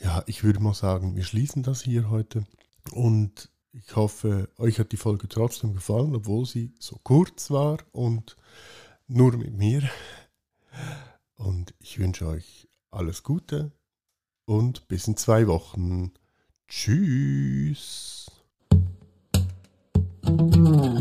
ja, 0.00 0.22
ich 0.26 0.44
würde 0.44 0.60
mal 0.60 0.74
sagen, 0.74 1.16
wir 1.16 1.24
schließen 1.24 1.62
das 1.62 1.82
hier 1.82 2.10
heute 2.10 2.44
und 2.92 3.50
ich 3.72 3.96
hoffe, 3.96 4.48
euch 4.58 4.78
hat 4.78 4.92
die 4.92 4.96
Folge 4.96 5.28
trotzdem 5.28 5.74
gefallen, 5.74 6.14
obwohl 6.14 6.46
sie 6.46 6.72
so 6.78 6.98
kurz 7.02 7.50
war 7.50 7.78
und 7.92 8.36
nur 9.06 9.36
mit 9.36 9.54
mir. 9.54 9.88
Und 11.34 11.74
ich 11.78 11.98
wünsche 11.98 12.26
euch 12.26 12.68
alles 12.90 13.22
Gute 13.22 13.72
und 14.46 14.88
bis 14.88 15.06
in 15.06 15.16
zwei 15.16 15.46
Wochen. 15.46 16.12
Tschüss. 16.68 18.30
Tschüss. 20.24 20.97